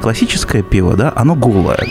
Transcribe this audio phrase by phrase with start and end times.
[0.00, 1.86] Классическое пиво, да, оно голое.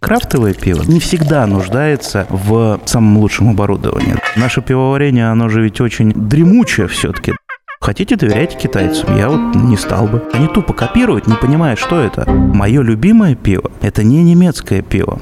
[0.00, 4.16] Крафтовое пиво не всегда нуждается в самом лучшем оборудовании.
[4.36, 7.34] Наше пивоварение, оно же ведь очень дремучее все-таки.
[7.80, 9.16] Хотите, доверяйте китайцам.
[9.16, 10.22] Я вот не стал бы.
[10.32, 12.30] Они тупо копируют, не понимая, что это.
[12.30, 15.20] Мое любимое пиво– это не немецкое пиво.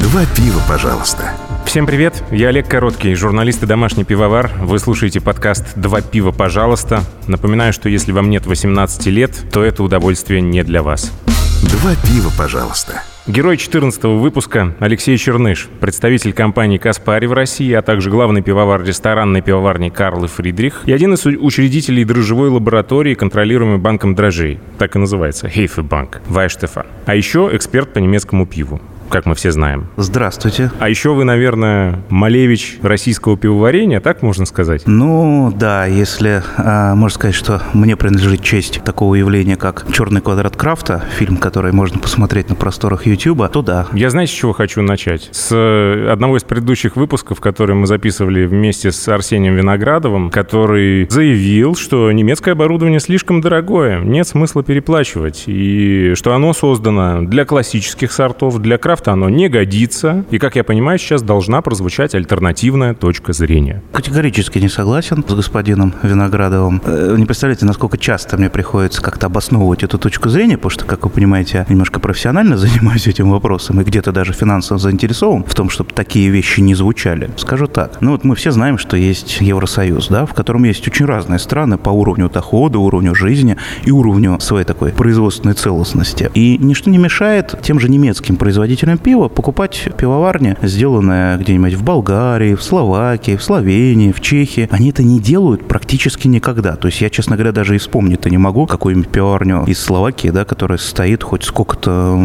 [0.00, 1.34] Два пива, пожалуйста.
[1.68, 4.50] Всем привет, я Олег Короткий, журналист и домашний пивовар.
[4.58, 7.02] Вы слушаете подкаст «Два пива, пожалуйста».
[7.26, 11.12] Напоминаю, что если вам нет 18 лет, то это удовольствие не для вас.
[11.60, 13.02] Два пива, пожалуйста.
[13.26, 19.42] Герой 14 выпуска Алексей Черныш, представитель компании «Каспари» в России, а также главный пивовар ресторанной
[19.42, 24.58] пивоварни «Карл и Фридрих» и один из учредителей дрожжевой лаборатории, контролируемой банком дрожжей.
[24.78, 26.86] Так и называется– Хейфебанк, Вайштефан.
[27.04, 29.88] А еще эксперт по немецкому пиву как мы все знаем.
[29.96, 30.70] Здравствуйте.
[30.78, 34.82] А еще вы, наверное, Малевич российского пивоварения, так можно сказать?
[34.86, 40.56] Ну, да, если а, можно сказать, что мне принадлежит честь такого явления, как «Черный квадрат
[40.56, 43.86] Крафта», фильм, который можно посмотреть на просторах Ютуба, то да.
[43.92, 45.28] Я знаете, с чего хочу начать?
[45.32, 51.74] С э, одного из предыдущих выпусков, которые мы записывали вместе с Арсением Виноградовым, который заявил,
[51.74, 58.58] что немецкое оборудование слишком дорогое, нет смысла переплачивать, и что оно создано для классических сортов,
[58.58, 60.24] для крафта крафта оно не годится.
[60.30, 63.82] И, как я понимаю, сейчас должна прозвучать альтернативная точка зрения.
[63.92, 66.82] Категорически не согласен с господином Виноградовым.
[66.84, 71.04] Э, не представляете, насколько часто мне приходится как-то обосновывать эту точку зрения, потому что, как
[71.04, 75.92] вы понимаете, немножко профессионально занимаюсь этим вопросом и где-то даже финансово заинтересован в том, чтобы
[75.92, 77.30] такие вещи не звучали.
[77.36, 78.00] Скажу так.
[78.00, 81.78] Ну вот мы все знаем, что есть Евросоюз, да, в котором есть очень разные страны
[81.78, 86.30] по уровню дохода, уровню жизни и уровню своей такой производственной целостности.
[86.34, 91.82] И ничто не мешает тем же немецким производителям производителям пива покупать пивоварни, сделанные где-нибудь в
[91.82, 94.68] Болгарии, в Словакии, в Словении, в Чехии.
[94.70, 96.76] Они это не делают практически никогда.
[96.76, 100.44] То есть я, честно говоря, даже и вспомнить-то не могу какую-нибудь пивоварню из Словакии, да,
[100.44, 102.16] которая стоит хоть сколько-то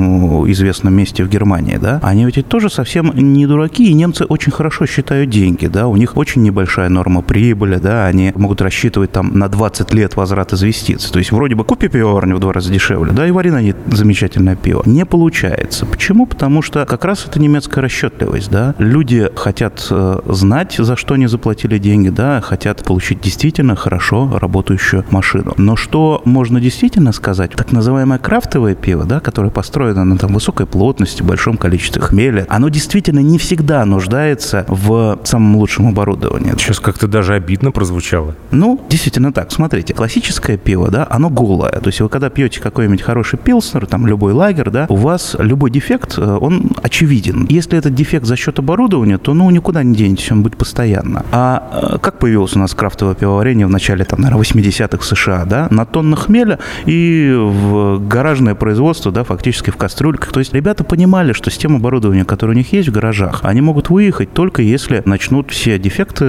[0.48, 2.00] известном месте в Германии, да.
[2.04, 5.88] Они ведь тоже совсем не дураки, и немцы очень хорошо считают деньги, да.
[5.88, 8.08] У них очень небольшая норма прибыли, да.
[8.08, 11.12] Они могут рассчитывать там на 20 лет возврат инвестиций.
[11.12, 13.76] То есть вроде бы купи пивоварню в два раза дешевле, да, и вари на ней
[13.92, 14.84] замечательное пиво.
[14.86, 15.86] Не получается.
[15.86, 16.26] Почему?
[16.26, 18.76] Потому Потому что как раз это немецкая расчетливость, да.
[18.78, 25.04] Люди хотят э, знать, за что они заплатили деньги, да, хотят получить действительно хорошо работающую
[25.10, 25.56] машину.
[25.58, 27.54] Но что можно действительно сказать?
[27.54, 32.70] Так называемое крафтовое пиво, да, которое построено на там высокой плотности, большом количестве хмеля, оно
[32.70, 36.54] действительно не всегда нуждается в самом лучшем оборудовании.
[36.60, 38.36] Сейчас как-то даже обидно прозвучало.
[38.52, 39.52] Ну, действительно так.
[39.52, 41.72] Смотрите, классическое пиво, да, оно голое.
[41.72, 45.72] То есть вы когда пьете какой-нибудь хороший пилснер, там любой лагер, да, у вас любой
[45.72, 47.48] дефект, э, он очевиден.
[47.50, 51.26] Если этот дефект за счет оборудования, то ну никуда не денетесь, он будет постоянно.
[51.32, 55.68] А э, как появилось у нас крафтовое пивоварение в начале, там, наверное, 80-х США, да,
[55.72, 60.34] на тоннах хмеля и в гаражное производство, да, фактически в кастрюльках.
[60.34, 63.62] То есть ребята понимали, что с тем оборудованием, которое у них есть в гаражах, они
[63.62, 66.26] могут выехать только если начнут все дефекты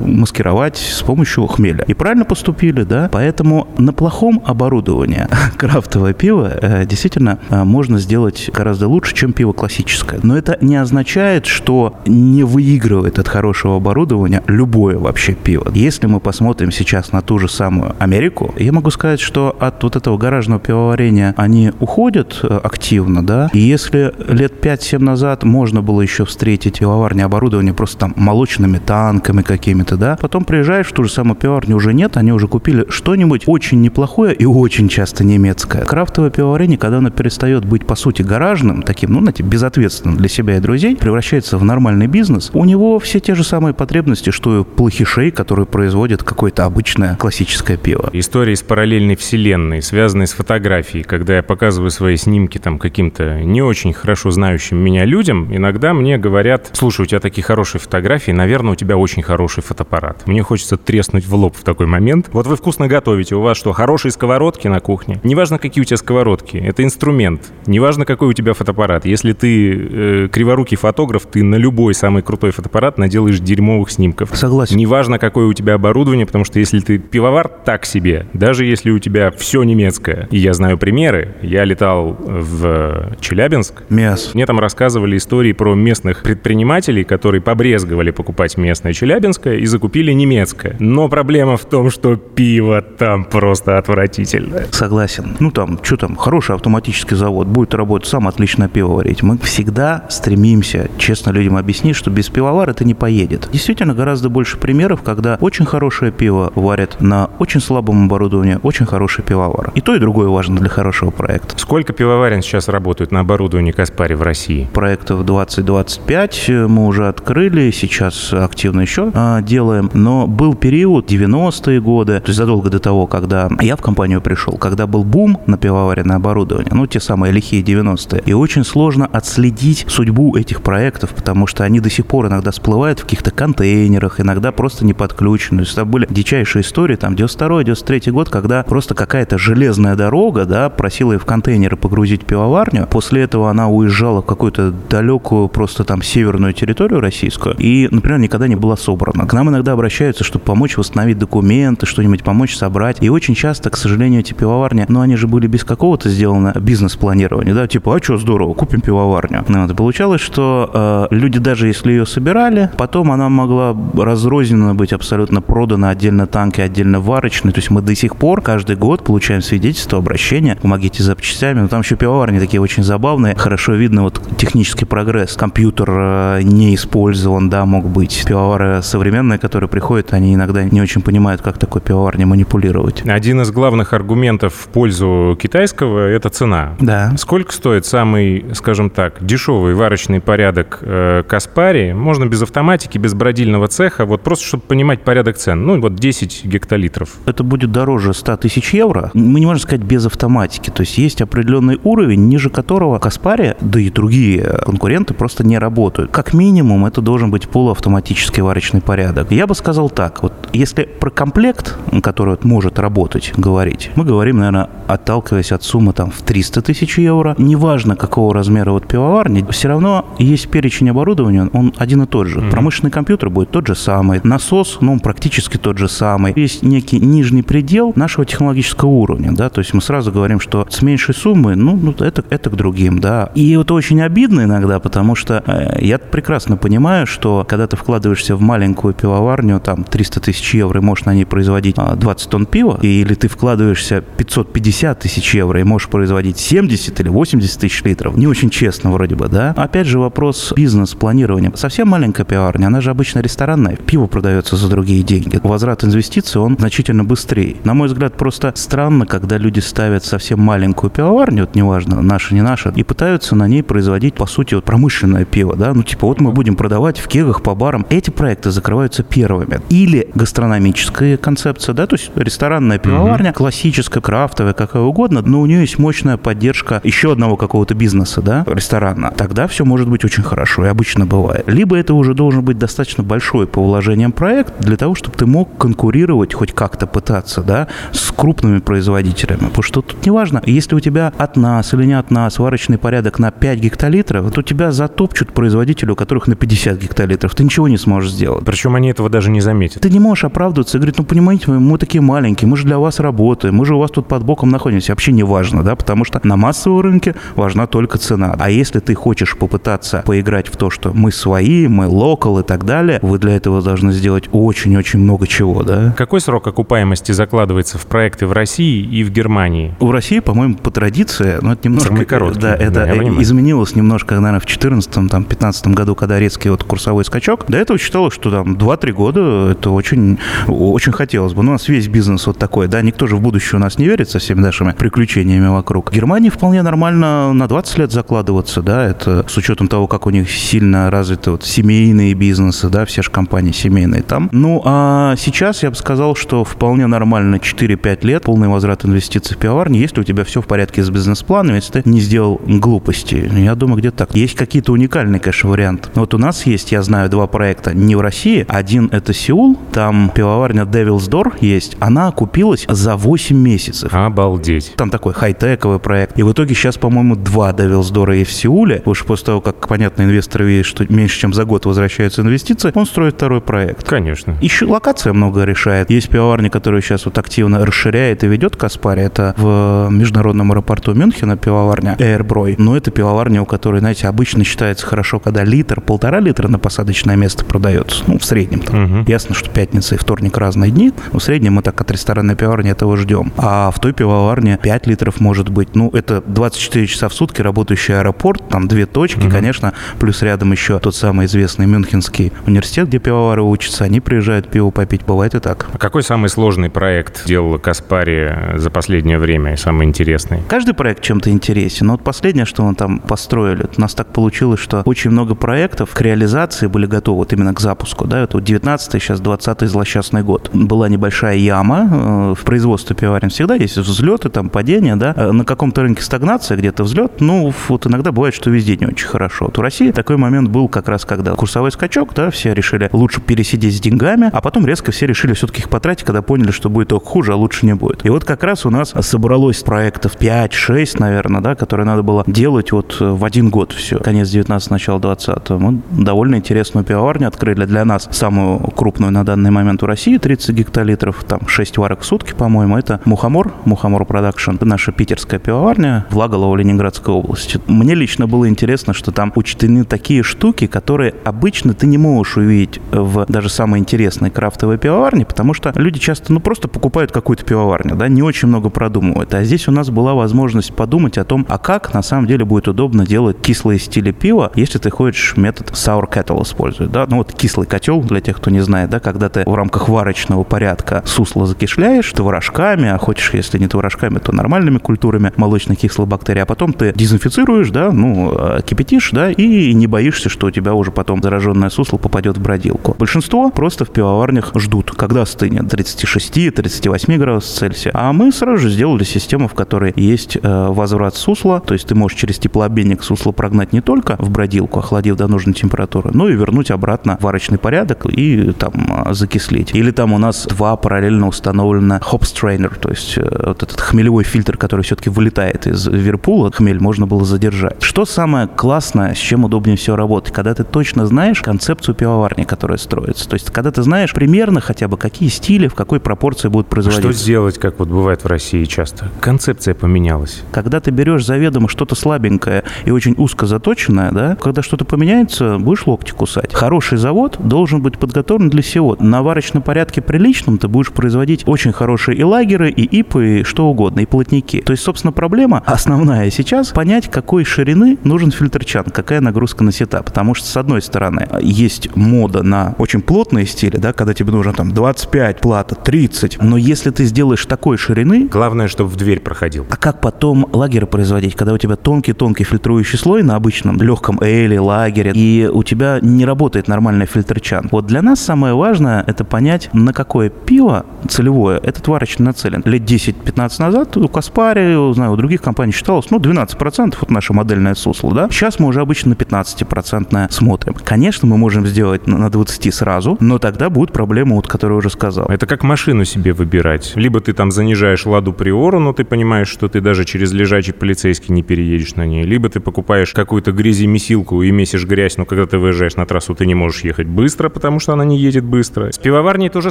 [0.00, 1.84] маскировать с помощью хмеля.
[1.86, 8.50] И правильно поступили, да, поэтому на плохом оборудовании крафтовое пиво э, действительно э, можно сделать
[8.52, 10.20] гораздо лучше, чем пиво классическое.
[10.22, 15.70] Но это не означает, что не выигрывает от хорошего оборудования любое вообще пиво.
[15.74, 19.96] Если мы посмотрим сейчас на ту же самую Америку, я могу сказать, что от вот
[19.96, 26.00] этого гаражного пивоварения они уходят э, активно, да, и если лет 5-7 назад можно было
[26.00, 31.10] еще встретить пивоварни оборудование просто там молочными танками какими-то, да, потом приезжаешь в ту же
[31.10, 35.84] самую пивоварню, уже нет, они уже купили что-нибудь очень неплохое и очень часто немецкое.
[35.84, 40.56] Крафтовое пивоварение, когда оно перестает быть, по сути, гаражным, таким, ну, знаете, безответственным для себя
[40.56, 44.64] и друзей, превращается в нормальный бизнес, у него все те же самые потребности, что и
[44.64, 48.10] плохишей, которые производят какое-то обычное классическое пиво.
[48.12, 51.04] История из параллельной вселенной, связанная с фотографией.
[51.04, 56.18] Когда я показываю свои снимки там каким-то не очень хорошо знающим меня людям, иногда мне
[56.18, 60.26] говорят, слушай, у тебя такие хорошие фотографии, наверное, у тебя очень хороший фотоаппарат.
[60.26, 62.28] Мне хочется треснуть в лоб в такой момент.
[62.32, 65.20] Вот вы вкусно готовите, у вас что, хорошие сковородки на кухне?
[65.22, 67.50] Неважно, какие у тебя сковородки, это инструмент.
[67.66, 69.06] Неважно, какой у тебя фотоаппарат.
[69.06, 74.30] Если ты э, криворукий фотограф, ты на любой самый крутой фотоаппарат наделаешь дерьмовых снимков.
[74.34, 74.76] Согласен.
[74.76, 78.26] Неважно, какое у тебя оборудование, потому что если ты пивовар, так себе.
[78.32, 80.26] Даже если у тебя все немецкое.
[80.32, 81.36] И я знаю примеры.
[81.42, 83.84] Я летал в Челябинск.
[83.88, 84.34] Мяс.
[84.34, 90.74] Мне там рассказывали истории про местных предпринимателей, которые побрезговали покупать местное челябинское и закупили немецкое.
[90.80, 94.66] Но проблема в том, что пиво там просто отвратительное.
[94.72, 95.36] Согласен.
[95.38, 99.22] Ну там, что там, хороший автоматический завод, будет работать сам, отлично пиво варить говорить.
[99.22, 103.48] Мы всегда стремимся честно людям объяснить, что без пивовара это не поедет.
[103.52, 109.22] Действительно, гораздо больше примеров, когда очень хорошее пиво варят на очень слабом оборудовании, очень хороший
[109.24, 109.72] пивовар.
[109.74, 111.58] И то, и другое важно для хорошего проекта.
[111.58, 114.68] Сколько пивоварен сейчас работают на оборудовании Каспари в России?
[114.72, 119.90] Проектов 20-25 мы уже открыли, сейчас активно еще а, делаем.
[119.94, 124.54] Но был период 90-е годы, то есть задолго до того, когда я в компанию пришел,
[124.54, 128.22] когда был бум на пивоваренное оборудование, ну, те самые лихие 90-е.
[128.26, 133.00] И очень сложно отследить судьбу этих проектов, потому что они до сих пор иногда всплывают
[133.00, 135.62] в каких-то контейнерах, иногда просто не подключены.
[135.62, 140.68] То есть там были дичайшие истории, там 92-93 год, когда просто какая-то железная дорога, да,
[140.70, 142.86] просила ее в контейнеры погрузить пивоварню.
[142.90, 148.48] После этого она уезжала в какую-то далекую просто там северную территорию российскую и, например, никогда
[148.48, 149.26] не была собрана.
[149.26, 152.98] К нам иногда обращаются, чтобы помочь восстановить документы, что-нибудь помочь собрать.
[153.00, 157.54] И очень часто, к сожалению, эти пивоварни, ну, они же были без какого-то сделано бизнес-планирования,
[157.54, 159.44] да, типа, а что, здорово, купим пивоварню.
[159.48, 165.40] Вот, получалось, что э, люди, даже если ее собирали, потом она могла разрозненно быть абсолютно
[165.40, 167.52] продана отдельно танки, отдельно варочные.
[167.52, 171.60] То есть мы до сих пор каждый год получаем свидетельство обращения, помогите запчастями.
[171.60, 173.34] Но там еще пивоварни такие очень забавные.
[173.34, 175.36] Хорошо видно вот технический прогресс.
[175.36, 178.24] Компьютер э, не использован, да, мог быть.
[178.26, 183.02] Пивовары современные, которые приходят, они иногда не очень понимают, как такой пивоварни манипулировать.
[183.08, 186.74] Один из главных аргументов в пользу китайского– это цена.
[186.78, 187.14] Да.
[187.16, 191.92] Сколько стоит самый, скажем так, дешевый варочный порядок э, Каспари?
[191.92, 195.64] Можно без автоматики, без бродильного цеха, вот просто чтобы понимать порядок цен.
[195.64, 197.10] Ну, вот 10 гектолитров.
[197.26, 199.10] Это будет дороже 100 тысяч евро.
[199.14, 200.70] Мы не можем сказать без автоматики.
[200.70, 206.10] То есть есть определенный уровень, ниже которого Каспари, да и другие конкуренты просто не работают.
[206.10, 209.30] Как минимум, это должен быть полуавтоматический варочный порядок.
[209.30, 214.38] Я бы сказал так, вот если про комплект, который вот может работать, говорить, мы говорим,
[214.38, 217.34] наверное, отталкиваясь от суммы там в 300 тысяч евро.
[217.38, 222.40] Неважно, какого размера вот пивоварни, все равно есть перечень оборудования, он один и тот же.
[222.40, 222.50] Mm-hmm.
[222.50, 224.20] Промышленный компьютер будет тот же самый.
[224.22, 226.32] Насос, ну, он практически тот же самый.
[226.36, 230.82] Есть некий нижний предел нашего технологического уровня, да, то есть мы сразу говорим, что с
[230.82, 233.30] меньшей суммы, ну, ну это, это к другим, да.
[233.34, 238.36] И это очень обидно иногда, потому что э, я прекрасно понимаю, что когда ты вкладываешься
[238.36, 242.46] в маленькую пивоварню, там 300 тысяч евро, и можешь на ней производить 20 а, тонн
[242.46, 248.16] пива, или ты вкладываешься 550 тысяч евро и можешь производить 70 или 80 тысяч литров,
[248.16, 249.54] не очень честно вроде бы, да.
[249.56, 251.50] Опять же вопрос бизнес-планирования.
[251.56, 255.40] Совсем маленькая пивоварня, она же обычно ресторанная, пиво продается за другие деньги.
[255.42, 257.56] Возврат инвестиций, он значительно быстрее.
[257.64, 262.42] На мой взгляд, просто странно, когда люди ставят совсем маленькую пивоварню, вот неважно, наша, не
[262.42, 266.20] наша, и пытаются на ней производить, по сути, вот промышленное пиво, да, ну типа вот
[266.20, 267.84] мы будем продавать в кегах по барам.
[267.90, 269.60] Эти проекты закрываются первыми.
[269.70, 273.34] Или гастрономическая концепция, да, то есть ресторанная пивоварня, mm-hmm.
[273.34, 278.41] классическая, крафтовая, какая угодно, но у нее есть мощная поддержка еще одного какого-то бизнеса, да,
[278.46, 279.12] ресторана.
[279.16, 281.44] Тогда все может быть очень хорошо, и обычно бывает.
[281.46, 285.56] Либо это уже должен быть достаточно большой по вложениям проект для того, чтобы ты мог
[285.56, 289.46] конкурировать, хоть как-то пытаться, да, с крупными производителями.
[289.46, 293.18] Потому что тут неважно, если у тебя от нас или не от нас варочный порядок
[293.18, 297.34] на 5 гектолитров, то тебя затопчут производители, у которых на 50 гектолитров.
[297.34, 298.44] Ты ничего не сможешь сделать.
[298.44, 299.82] Причем они этого даже не заметят.
[299.82, 302.78] Ты не можешь оправдываться и говорить, ну, понимаете, мы, мы такие маленькие, мы же для
[302.78, 304.92] вас работаем, мы же у вас тут под боком находимся.
[304.92, 308.31] Вообще не важно, да, потому что на массовом рынке важна только цена.
[308.38, 312.64] А если ты хочешь попытаться поиграть в то, что мы свои, мы локал и так
[312.64, 315.94] далее, вы для этого должны сделать очень-очень много чего, да.
[315.96, 319.74] Какой срок окупаемости закладывается в проекты в России и в Германии?
[319.80, 321.88] В России, по-моему, по традиции, ну, это немножко...
[321.88, 322.40] Самый короткий.
[322.40, 327.44] Да, это изменилось немножко, наверное, в 2014 там, 15 году, когда резкий вот курсовой скачок.
[327.48, 331.42] До этого считалось, что там 2-3 года это очень, очень хотелось бы.
[331.42, 333.86] Ну, у нас весь бизнес вот такой, да, никто же в будущее у нас не
[333.86, 335.90] верит со всеми нашими приключениями вокруг.
[335.90, 337.92] В Германии вполне нормально на 20 лет
[338.22, 342.84] закладываться, да, это с учетом того, как у них сильно развиты вот семейные бизнесы, да,
[342.84, 344.28] все же компании семейные там.
[344.32, 349.40] Ну, а сейчас я бы сказал, что вполне нормально 4-5 лет, полный возврат инвестиций в
[349.40, 353.30] пивоварни, если у тебя все в порядке с бизнес-планом, если ты не сделал глупости.
[353.36, 354.14] Я думаю, где-то так.
[354.14, 355.88] Есть какие-то уникальные, конечно, варианты.
[355.94, 358.44] Вот у нас есть, я знаю, два проекта не в России.
[358.48, 361.76] Один это Сеул, там пивоварня Devil's Door есть.
[361.80, 363.92] Она окупилась за 8 месяцев.
[363.92, 364.74] Обалдеть.
[364.76, 366.18] Там такой хай-тековый проект.
[366.18, 368.82] И в итоге сейчас, по-моему, два Devil's Door есть в Сеуле.
[368.84, 372.86] Уж после того, как, понятно, инвесторы видят, что меньше, чем за год возвращаются инвестиции, он
[372.86, 373.88] строит второй проект.
[373.88, 374.36] Конечно.
[374.40, 375.90] Еще локация много решает.
[375.90, 379.02] Есть пивоварня, которая сейчас вот активно расширяет и ведет Каспари.
[379.02, 382.56] Это в международном аэропорту Мюнхена пивоварня Airbroy.
[382.58, 387.16] Но это пивоварня, у которой, знаете, обычно считается хорошо, когда литр, полтора литра на посадочное
[387.16, 388.04] место продается.
[388.06, 388.60] Ну, в среднем.
[388.60, 389.00] Там.
[389.00, 389.04] Угу.
[389.10, 390.92] Ясно, что пятница и вторник разные дни.
[391.12, 393.32] Но в среднем мы так от ресторанной пивоварни этого ждем.
[393.36, 395.74] А в той пивоварне 5 литров может быть.
[395.74, 399.30] Ну, это 24 часа в сутки работающая аэропорт, там две точки, угу.
[399.30, 404.70] конечно, плюс рядом еще тот самый известный Мюнхенский университет, где пивовары учатся, они приезжают пиво
[404.70, 405.66] попить, бывает и так.
[405.72, 410.40] А какой самый сложный проект делала Каспари за последнее время и самый интересный?
[410.48, 414.60] Каждый проект чем-то интересен, но вот последнее, что мы там построили, у нас так получилось,
[414.60, 418.44] что очень много проектов к реализации были готовы, вот именно к запуску, да, это вот
[418.44, 420.50] 19 сейчас 20 злосчастный год.
[420.52, 425.44] Была небольшая яма э, в производстве пивоварен, всегда есть взлеты, там падения, да, э, на
[425.44, 429.46] каком-то рынке стагнация, где-то взлет, ну, вот иногда бывает, что везде не очень хорошо.
[429.46, 433.20] Вот в России такой момент был как раз, когда курсовой скачок, да, все решили лучше
[433.20, 436.88] пересидеть с деньгами, а потом резко все решили все-таки их потратить, когда поняли, что будет
[436.88, 438.04] только хуже, а лучше не будет.
[438.04, 442.72] И вот как раз у нас собралось проектов 5-6, наверное, да, которые надо было делать
[442.72, 443.98] вот в один год все.
[443.98, 449.50] Конец 19 начало 20 Мы довольно интересную пивоварню открыли для нас, самую крупную на данный
[449.50, 454.52] момент в России, 30 гектолитров, там 6 варок в сутки, по-моему, это Мухомор, Мухомор Продакшн,
[454.60, 457.60] наша питерская пивоварня в Лаголово Ленинградской области.
[457.82, 462.80] Мне лично было интересно, что там учтены такие штуки, которые обычно ты не можешь увидеть
[462.92, 467.96] в даже самой интересной крафтовой пивоварне, потому что люди часто, ну, просто покупают какую-то пивоварню,
[467.96, 469.34] да, не очень много продумывают.
[469.34, 472.68] А здесь у нас была возможность подумать о том, а как на самом деле будет
[472.68, 477.32] удобно делать кислые стили пива, если ты хочешь метод sour kettle использовать, да, ну вот
[477.32, 481.46] кислый котел, для тех, кто не знает, да, когда ты в рамках варочного порядка сусло
[481.46, 486.74] закишляешь творожками, а хочешь, если не творожками, то нормальными культурами молочных кислых бактерий, а потом
[486.74, 491.22] ты дезинфицируешь, да, ну, э, кипятишь, да, и не боишься, что у тебя уже потом
[491.22, 492.94] зараженное сусло попадет в бродилку.
[492.98, 497.90] Большинство просто в пивоварнях ждут, когда стынет 36-38 градусов Цельсия.
[497.94, 501.94] А мы сразу же сделали систему, в которой есть э, возврат сусла, то есть ты
[501.94, 506.34] можешь через теплообменник сусло прогнать не только в бродилку, охладив до нужной температуры, но и
[506.34, 509.74] вернуть обратно варочный порядок и там э, закислить.
[509.74, 514.24] Или там у нас два параллельно установлено хоп strainer, то есть э, вот этот хмелевой
[514.24, 517.51] фильтр, который все-таки вылетает из верпула, хмель можно было задержать.
[517.80, 522.78] Что самое классное, с чем удобнее всего работать, когда ты точно знаешь концепцию пивоварни, которая
[522.78, 523.28] строится.
[523.28, 527.12] То есть когда ты знаешь примерно хотя бы, какие стили, в какой пропорции будут производиться.
[527.12, 529.10] Что сделать, как вот бывает в России часто?
[529.20, 530.42] Концепция поменялась.
[530.52, 535.86] Когда ты берешь заведомо что-то слабенькое и очень узко заточенное, да, когда что-то поменяется, будешь
[535.86, 536.54] локти кусать.
[536.54, 538.96] Хороший завод должен быть подготовлен для всего.
[538.98, 543.66] На варочном порядке приличном ты будешь производить очень хорошие и лагеры, и ипы, и что
[543.66, 544.62] угодно, и плотники.
[544.62, 550.02] То есть, собственно, проблема основная сейчас понять, какой ширины нужен фильтрчан, какая нагрузка на сета.
[550.02, 554.52] Потому что, с одной стороны, есть мода на очень плотные стили, да, когда тебе нужно
[554.52, 556.42] там 25 плата, 30.
[556.42, 558.28] Но если ты сделаешь такой ширины...
[558.28, 559.66] Главное, чтобы в дверь проходил.
[559.70, 564.60] А как потом лагеры производить, когда у тебя тонкий-тонкий фильтрующий слой на обычном легком эле,
[564.60, 567.68] лагере, и у тебя не работает нормальный фильтрчан.
[567.70, 572.62] Вот для нас самое важное это понять, на какое пиво целевое этот варочный нацелен.
[572.64, 577.74] Лет 10-15 назад у Каспари, знаю, у других компаний считалось, ну, 12% вот наша модельная
[577.74, 578.28] сусло, да.
[578.30, 580.74] Сейчас мы уже обычно на 15% смотрим.
[580.84, 584.90] Конечно, мы можем сделать на 20 сразу, но тогда будет проблема, вот, которую я уже
[584.90, 585.26] сказал.
[585.26, 586.92] Это как машину себе выбирать.
[586.94, 591.34] Либо ты там занижаешь ладу приору, но ты понимаешь, что ты даже через лежачий полицейский
[591.34, 592.24] не переедешь на ней.
[592.24, 596.46] Либо ты покупаешь какую-то грязи-месилку и месишь грязь, но когда ты выезжаешь на трассу, ты
[596.46, 598.92] не можешь ехать быстро, потому что она не едет быстро.
[598.92, 599.70] С пивоварней то же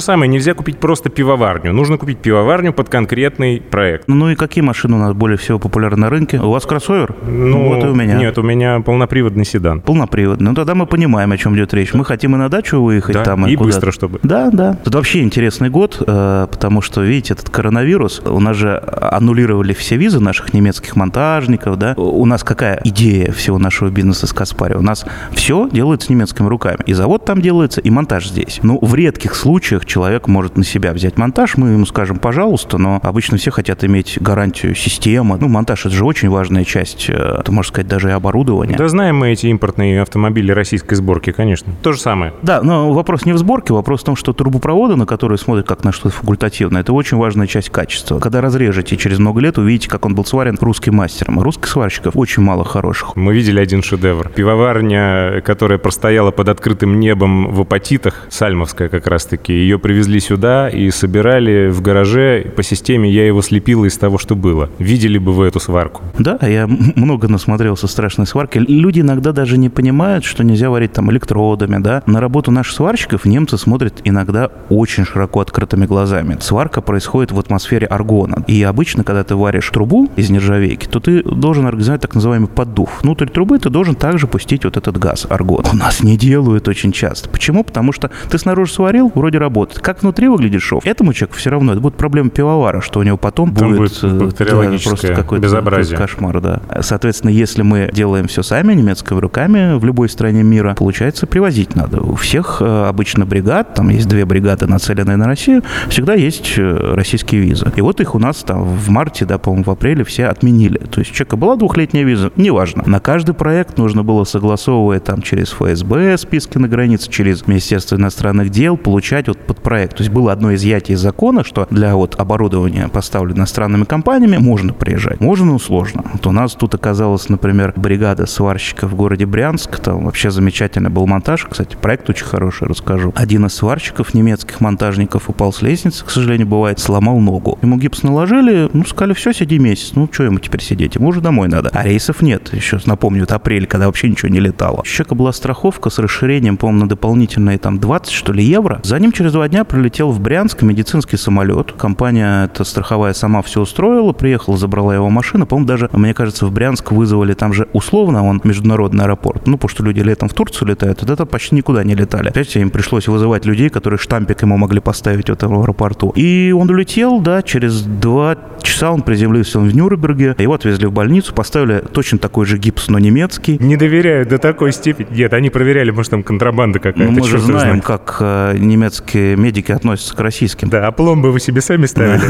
[0.00, 0.30] самое.
[0.30, 1.72] Нельзя купить просто пивоварню.
[1.72, 4.08] Нужно купить пивоварню под конкретный проект.
[4.08, 6.38] Ну и какие машины у нас более всего популярны на рынке?
[6.38, 7.14] У вас кроссовер?
[7.52, 8.16] Ну, вот и у меня.
[8.16, 9.80] Нет, у меня полноприводный седан.
[9.80, 10.50] Полноприводный.
[10.50, 11.94] Ну тогда мы понимаем, о чем идет речь.
[11.94, 13.46] Мы хотим и на дачу выехать да, там.
[13.46, 14.20] И, и быстро, чтобы.
[14.22, 14.78] Да, да.
[14.84, 19.96] Тут вообще интересный год, э, потому что, видите, этот коронавирус, у нас же аннулировали все
[19.96, 21.94] визы наших немецких монтажников, да.
[21.96, 24.74] У нас какая идея всего нашего бизнеса с Каспари?
[24.74, 26.78] У нас все делается немецкими руками.
[26.86, 28.60] И завод там делается, и монтаж здесь.
[28.62, 33.00] Ну, в редких случаях человек может на себя взять монтаж, мы ему скажем, пожалуйста, но
[33.02, 35.38] обычно все хотят иметь гарантию системы.
[35.40, 37.10] Ну, монтаж это же очень важная часть,
[37.42, 38.76] э, это, можно сказать, даже и оборудование.
[38.76, 41.72] Да знаем мы эти импортные автомобили российской сборки, конечно.
[41.82, 42.32] То же самое.
[42.42, 45.84] Да, но вопрос не в сборке, вопрос в том, что трубопроводы, на которые смотрят как
[45.84, 48.18] на что-то факультативное, это очень важная часть качества.
[48.18, 51.40] Когда разрежете через много лет, увидите, как он был сварен русским мастером.
[51.40, 53.16] Русских сварщиков очень мало хороших.
[53.16, 54.28] Мы видели один шедевр.
[54.28, 60.90] Пивоварня, которая простояла под открытым небом в апатитах, сальмовская как раз-таки, ее привезли сюда и
[60.90, 64.70] собирали в гараже по системе «я его слепила из того, что было».
[64.78, 66.02] Видели бы вы эту сварку?
[66.18, 68.58] Да, я много насмотрелся страшной сварки.
[68.58, 72.02] Люди иногда даже не понимают, что нельзя варить там электродами, да.
[72.06, 76.36] На работу наших сварщиков немцы смотрят иногда очень широко открытыми глазами.
[76.40, 78.44] Сварка происходит в атмосфере аргона.
[78.46, 83.02] И обычно, когда ты варишь трубу из нержавейки, то ты должен организовать так называемый поддув.
[83.02, 85.64] Внутрь трубы ты должен также пустить вот этот газ, аргон.
[85.72, 87.28] У нас не делают очень часто.
[87.28, 87.64] Почему?
[87.64, 89.80] Потому что ты снаружи сварил, вроде работает.
[89.82, 90.84] Как внутри выглядит шов?
[90.86, 91.72] Этому человеку все равно.
[91.72, 95.96] Это будет проблема пивовара, что у него потом Там будет, будет да, просто какой-то безобразие.
[95.98, 96.62] кошмар, да.
[96.80, 101.76] Соответственно, соответственно, если мы делаем все сами, немецкими руками, в любой стране мира, получается, привозить
[101.76, 102.00] надо.
[102.00, 106.94] У всех э, обычно бригад, там есть две бригады, нацеленные на Россию, всегда есть э,
[106.94, 107.70] российские визы.
[107.76, 110.78] И вот их у нас там в марте, да, по-моему, в апреле все отменили.
[110.78, 112.82] То есть у человека была двухлетняя виза, неважно.
[112.86, 118.50] На каждый проект нужно было согласовывать там через ФСБ списки на границе, через Министерство иностранных
[118.50, 119.96] дел, получать вот под проект.
[119.96, 124.72] То есть было одно изъятие из закона, что для вот оборудования, поставленного иностранными компаниями, можно
[124.72, 125.20] приезжать.
[125.20, 126.04] Можно, но сложно.
[126.12, 126.74] Вот у нас тут
[127.12, 129.78] оказалась, например, бригада сварщиков в городе Брянск.
[129.78, 131.46] Там вообще замечательный был монтаж.
[131.50, 133.12] Кстати, проект очень хороший, расскажу.
[133.14, 137.58] Один из сварщиков, немецких монтажников, упал с лестницы, к сожалению, бывает, сломал ногу.
[137.62, 139.92] Ему гипс наложили, ну, сказали, все, сиди месяц.
[139.94, 140.94] Ну, что ему теперь сидеть?
[140.94, 141.70] Ему уже домой надо.
[141.72, 142.52] А рейсов нет.
[142.54, 144.82] Еще, напомню, это апрель, когда вообще ничего не летало.
[144.84, 148.80] Человека была страховка с расширением, по-моему, на дополнительные там 20, что ли, евро.
[148.84, 151.72] За ним через два дня прилетел в Брянск медицинский самолет.
[151.72, 155.46] Компания эта страховая сама все устроила, приехала, забрала его машину.
[155.46, 159.46] По-моему, даже, мне кажется, в Брянск вызвали там же условно, он международный аэропорт.
[159.46, 162.28] Ну, потому что люди летом в Турцию летают, вот это почти никуда не летали.
[162.28, 166.10] Опять им пришлось вызывать людей, которые штампик ему могли поставить в этом аэропорту.
[166.10, 171.34] И он улетел, да, через два часа он приземлился в Нюрнберге, его отвезли в больницу,
[171.34, 173.58] поставили точно такой же гипс, но немецкий.
[173.58, 175.08] Не доверяю до такой степени.
[175.10, 177.10] Нет, они проверяли, может, там контрабанда какая-то.
[177.10, 180.68] Ну, мы же знаем, как э, немецкие медики относятся к российским.
[180.68, 182.22] Да, а пломбы вы себе сами ставили.